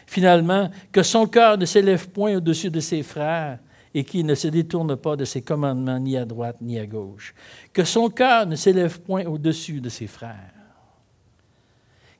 Finalement, 0.08 0.72
que 0.92 1.04
son 1.04 1.28
cœur 1.28 1.58
ne 1.58 1.66
s'élève 1.66 2.10
point 2.10 2.36
au-dessus 2.36 2.70
de 2.70 2.80
ses 2.80 3.04
frères 3.04 3.60
et 3.96 4.04
qu'il 4.04 4.26
ne 4.26 4.36
se 4.36 4.50
détourne 4.50 4.98
pas 4.98 5.16
de 5.16 5.24
ses 5.24 5.42
commandements 5.42 5.98
ni 5.98 6.18
à 6.18 6.26
droite 6.26 6.58
ni 6.60 6.78
à 6.78 6.86
gauche. 6.86 7.34
Que 7.72 7.86
son 7.86 8.10
cœur 8.10 8.46
ne 8.46 8.58
s'élève 8.58 9.00
point 9.00 9.24
au-dessus 9.24 9.80
de 9.80 9.88
ses 9.88 10.06
frères. 10.06 10.52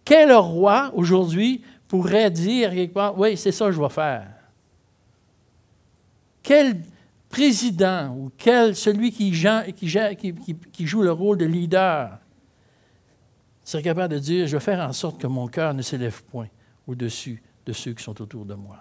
Quel 0.06 0.32
roi 0.32 0.94
aujourd'hui 0.96 1.66
pourrait 1.90 2.32
dire 2.32 2.72
quelque 2.72 2.94
part, 2.94 3.20
oui, 3.20 3.36
c'est 3.36 3.52
ça 3.52 3.66
que 3.66 3.74
je 3.74 3.82
vais 3.82 3.90
faire? 3.90 4.32
Quel 6.42 6.82
président 7.28 8.16
ou 8.16 8.32
quel, 8.38 8.74
celui 8.74 9.12
qui, 9.12 9.34
qui, 10.72 10.88
joue 10.88 11.02
le 11.02 11.12
rôle 11.12 11.38
de 11.38 11.46
leader 11.46 12.20
serait 13.66 13.84
capable 13.84 14.14
de 14.14 14.20
dire, 14.20 14.48
je 14.48 14.56
vais 14.56 14.64
faire 14.64 14.80
en 14.80 14.94
sorte 14.94 15.20
que 15.20 15.28
mon 15.28 15.48
cœur 15.48 15.74
ne 15.74 15.82
s'élève 15.82 16.24
point 16.24 16.48
au-dessus 16.88 17.44
de 17.66 17.74
ceux 17.74 17.92
qui 17.92 18.04
sont 18.04 18.22
autour 18.22 18.46
de 18.46 18.54
moi. 18.54 18.78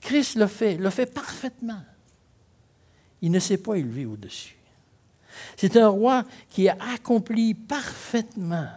Christ 0.00 0.36
le 0.36 0.46
fait, 0.46 0.76
le 0.76 0.90
fait 0.90 1.12
parfaitement. 1.12 1.82
Il 3.22 3.30
ne 3.30 3.38
s'est 3.38 3.58
pas 3.58 3.74
élevé 3.74 4.06
au-dessus. 4.06 4.56
C'est 5.56 5.76
un 5.76 5.88
roi 5.88 6.24
qui 6.48 6.68
a 6.68 6.76
accompli 6.94 7.54
parfaitement 7.54 8.68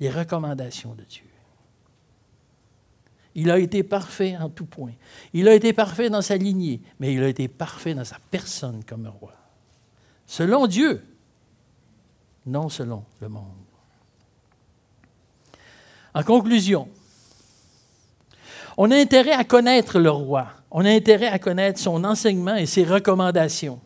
les 0.00 0.10
recommandations 0.10 0.94
de 0.94 1.04
Dieu. 1.04 1.24
Il 3.34 3.50
a 3.50 3.58
été 3.58 3.82
parfait 3.82 4.36
en 4.36 4.50
tout 4.50 4.66
point. 4.66 4.92
Il 5.32 5.48
a 5.48 5.54
été 5.54 5.72
parfait 5.72 6.10
dans 6.10 6.22
sa 6.22 6.36
lignée, 6.36 6.80
mais 7.00 7.14
il 7.14 7.22
a 7.22 7.28
été 7.28 7.48
parfait 7.48 7.94
dans 7.94 8.04
sa 8.04 8.18
personne 8.30 8.84
comme 8.84 9.06
roi. 9.06 9.32
Selon 10.26 10.66
Dieu, 10.66 11.02
non 12.46 12.68
selon 12.68 13.04
le 13.20 13.28
monde. 13.28 13.46
En 16.14 16.22
conclusion, 16.22 16.88
on 18.76 18.90
a 18.90 18.96
intérêt 18.96 19.32
à 19.32 19.44
connaître 19.44 19.98
le 19.98 20.10
roi. 20.10 20.48
On 20.70 20.84
a 20.84 20.90
intérêt 20.90 21.28
à 21.28 21.38
connaître 21.38 21.78
son 21.78 22.04
enseignement 22.04 22.56
et 22.56 22.66
ses 22.66 22.84
recommandations. 22.84 23.80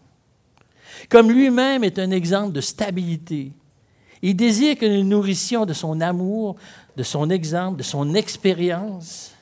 Comme 1.09 1.31
lui-même 1.31 1.85
est 1.85 1.99
un 1.99 2.11
exemple 2.11 2.53
de 2.53 2.61
stabilité, 2.61 3.53
il 4.23 4.35
désire 4.35 4.79
que 4.79 4.87
nous 4.87 5.05
nourrissions 5.05 5.67
de 5.67 5.73
son 5.73 6.01
amour, 6.01 6.57
de 6.97 7.03
son 7.03 7.31
exemple, 7.31 7.79
de 7.79 7.83
son 7.83 8.15
expérience 8.15 9.33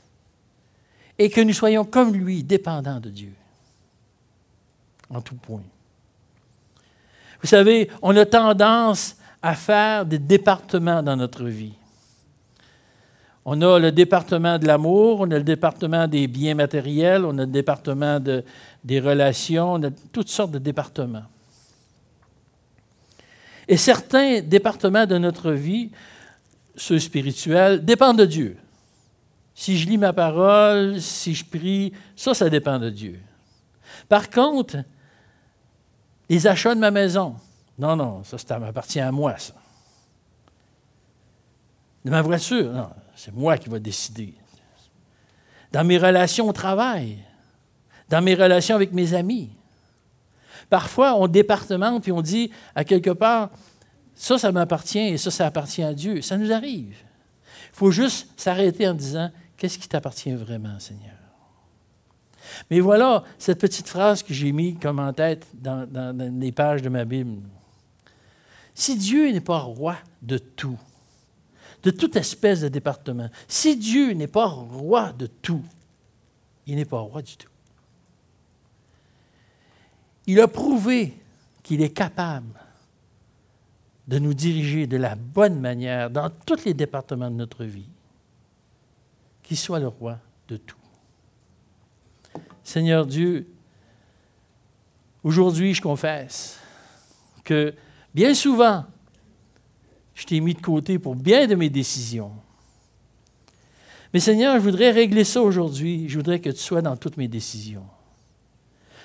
et 1.19 1.31
que 1.31 1.41
nous 1.41 1.53
soyons 1.53 1.85
comme 1.85 2.13
lui, 2.13 2.43
dépendants 2.43 3.01
de 3.01 3.09
Dieu, 3.09 3.33
en 5.09 5.21
tout 5.21 5.37
point. 5.37 5.63
Vous 7.41 7.49
savez, 7.49 7.91
on 8.03 8.17
a 8.17 8.27
tendance 8.27 9.17
à 9.43 9.55
faire 9.55 10.07
des 10.07 10.19
départements 10.19 11.03
dans 11.03 11.17
notre 11.17 11.45
vie. 11.45 11.75
On 13.47 13.61
a 13.61 13.79
le 13.79 13.93
département 13.93 14.59
de 14.59 14.67
l'amour, 14.67 15.21
on 15.21 15.31
a 15.31 15.37
le 15.37 15.45
département 15.45 16.09
des 16.09 16.27
biens 16.27 16.55
matériels, 16.55 17.25
on 17.27 17.37
a 17.37 17.43
le 17.43 17.47
département 17.47 18.19
de, 18.19 18.43
des 18.83 19.01
relations, 19.01 19.75
on 19.75 19.83
a 19.83 19.91
toutes 20.13 20.29
sortes 20.29 20.53
de 20.53 20.59
départements. 20.59 21.25
Et 23.69 23.77
certains 23.77 24.41
départements 24.41 25.07
de 25.07 25.19
notre 25.19 25.53
vie, 25.53 25.91
ceux 26.75 26.99
spirituels, 26.99 27.85
dépendent 27.85 28.19
de 28.19 28.25
Dieu. 28.25 28.57
Si 29.55 29.79
je 29.79 29.89
lis 29.89 29.99
ma 29.99 30.13
parole, 30.13 31.01
si 31.01 31.35
je 31.35 31.45
prie, 31.45 31.93
ça, 32.17 32.35
ça 32.35 32.49
dépend 32.49 32.79
de 32.79 32.91
Dieu. 32.91 33.21
Par 34.09 34.29
contre, 34.31 34.79
les 36.29 36.47
achats 36.47 36.75
de 36.75 36.81
ma 36.81 36.91
maison, 36.91 37.37
non, 37.79 37.95
non, 37.95 38.25
ça, 38.25 38.39
ça 38.39 38.59
m'appartient 38.59 39.01
à 39.01 39.13
moi, 39.13 39.37
ça. 39.37 39.55
De 42.05 42.11
ma 42.11 42.23
voiture, 42.23 42.73
non, 42.73 42.91
c'est 43.17 43.35
moi 43.35 43.57
qui 43.59 43.69
vais 43.69 43.81
décider. 43.81 44.35
Dans 45.73 45.85
mes 45.85 45.99
relations 45.99 46.49
au 46.49 46.53
travail, 46.53 47.19
dans 48.09 48.23
mes 48.23 48.35
relations 48.35 48.77
avec 48.77 48.93
mes 48.93 49.15
amis. 49.15 49.51
Parfois, 50.71 51.15
on 51.15 51.27
départemente 51.27 52.07
et 52.09 52.13
on 52.13 52.23
dit 52.23 52.51
à 52.75 52.85
quelque 52.85 53.11
part, 53.11 53.51
ça, 54.15 54.39
ça 54.39 54.53
m'appartient 54.53 54.99
et 54.99 55.19
ça, 55.19 55.31
ça 55.31 55.47
appartient 55.47 55.83
à 55.83 55.95
Dieu. 55.95 56.23
Ça 56.23 56.37
nous 56.37 56.53
arrive. 56.53 56.97
Il 57.73 57.77
faut 57.77 57.91
juste 57.91 58.29
s'arrêter 58.37 58.89
en 58.89 58.95
disant, 58.95 59.31
Qu'est-ce 59.57 59.79
qui 59.79 59.89
t'appartient 59.89 60.33
vraiment, 60.33 60.79
Seigneur? 60.79 61.15
Mais 62.71 62.81
voilà 62.81 63.25
cette 63.39 63.61
petite 63.61 63.89
phrase 63.89 64.23
que 64.23 64.35
j'ai 64.35 64.53
mise 64.53 64.77
comme 64.81 64.99
en 64.99 65.13
tête 65.13 65.47
dans, 65.55 65.91
dans 65.91 66.17
les 66.41 66.53
pages 66.53 66.83
de 66.83 66.89
ma 66.89 67.05
Bible. 67.05 67.41
Si 68.75 68.97
Dieu 68.97 69.31
n'est 69.31 69.41
pas 69.41 69.59
roi 69.59 69.97
de 70.21 70.39
tout, 70.39 70.79
de 71.85 71.91
toute 71.91 72.17
espèce 72.17 72.63
de 72.63 72.69
département, 72.69 73.29
si 73.47 73.77
Dieu 73.77 74.13
n'est 74.13 74.27
pas 74.27 74.47
roi 74.47 75.13
de 75.13 75.27
tout, 75.27 75.63
il 76.67 76.77
n'est 76.77 76.87
pas 76.87 76.99
roi 76.99 77.21
du 77.21 77.37
tout. 77.37 77.51
Il 80.27 80.41
a 80.41 80.49
prouvé 80.49 81.15
qu'il 81.63 81.83
est 81.83 81.91
capable 81.93 82.59
de 84.09 84.19
nous 84.19 84.33
diriger 84.33 84.87
de 84.87 84.97
la 84.97 85.15
bonne 85.15 85.61
manière 85.61 86.11
dans 86.11 86.31
tous 86.31 86.65
les 86.65 86.73
départements 86.73 87.31
de 87.31 87.37
notre 87.37 87.65
vie 87.65 87.89
qu'il 89.43 89.59
soit 89.59 89.79
le 89.79 89.89
roi 89.89 90.19
de 90.49 90.57
tout. 90.57 90.79
Seigneur 92.63 93.05
Dieu, 93.05 93.47
aujourd'hui 95.23 95.75
je 95.75 95.83
confesse 95.83 96.59
que 97.45 97.75
bien 98.15 98.33
souvent, 98.33 98.87
je 100.15 100.25
t'ai 100.27 100.41
mis 100.41 100.55
de 100.55 100.61
côté 100.61 100.99
pour 100.99 101.17
bien 101.17 101.47
de 101.47 101.55
mes 101.55 101.71
décisions. 101.71 102.33
Mais 104.13 104.21
Seigneur, 104.21 104.55
je 104.55 104.61
voudrais 104.61 104.93
régler 104.93 105.25
ça 105.25 105.43
aujourd'hui. 105.43 106.09
Je 106.09 106.17
voudrais 106.17 106.39
que 106.39 106.51
tu 106.51 106.59
sois 106.59 106.83
dans 106.83 106.97
toutes 106.97 107.17
mes 107.17 107.27
décisions. 107.27 107.87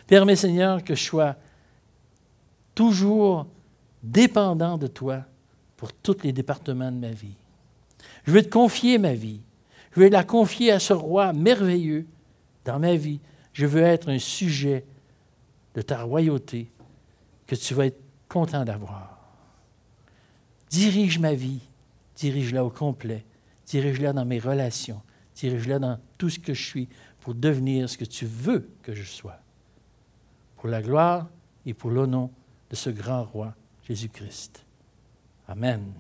Permets, 0.06 0.36
Seigneur, 0.36 0.84
que 0.84 0.94
je 0.94 1.04
sois 1.04 1.36
toujours 2.76 3.48
dépendant 4.04 4.78
de 4.78 4.88
toi 4.88 5.26
pour 5.78 5.94
tous 5.94 6.18
les 6.24 6.32
départements 6.32 6.92
de 6.92 6.98
ma 6.98 7.12
vie. 7.12 7.36
Je 8.26 8.32
veux 8.32 8.44
te 8.44 8.50
confier 8.50 8.98
ma 8.98 9.14
vie. 9.14 9.42
Je 9.96 10.02
veux 10.02 10.10
la 10.10 10.24
confier 10.24 10.72
à 10.72 10.80
ce 10.80 10.94
roi 10.94 11.34
merveilleux 11.34 12.06
dans 12.66 12.80
ma 12.80 12.96
vie. 12.96 13.20
Je 13.54 13.66
veux 13.66 13.82
être 13.82 14.10
un 14.10 14.20
sujet 14.20 14.86
de 15.74 15.82
ta 15.82 16.04
royauté 16.04 16.72
que 17.48 17.56
tu 17.56 17.74
vas 17.74 17.88
être 17.88 18.00
content 18.28 18.64
d'avoir. 18.64 19.19
Dirige 20.70 21.20
ma 21.20 21.34
vie, 21.34 21.62
dirige-la 22.16 22.64
au 22.64 22.70
complet, 22.70 23.26
dirige-la 23.66 24.14
dans 24.14 24.26
mes 24.26 24.40
relations, 24.40 25.02
dirige-la 25.36 25.80
dans 25.80 26.00
tout 26.18 26.30
ce 26.30 26.40
que 26.40 26.54
je 26.54 26.64
suis 26.64 26.90
pour 27.22 27.34
devenir 27.34 27.90
ce 27.90 27.98
que 27.98 28.06
tu 28.06 28.26
veux 28.26 28.70
que 28.84 28.94
je 28.94 29.04
sois. 29.04 29.40
Pour 30.56 30.70
la 30.70 30.82
gloire 30.82 31.28
et 31.66 31.74
pour 31.74 31.90
l'honneur 31.90 32.30
de 32.70 32.76
ce 32.76 32.90
grand 32.90 33.24
roi, 33.24 33.56
Jésus-Christ. 33.88 34.66
Amen. 35.48 35.94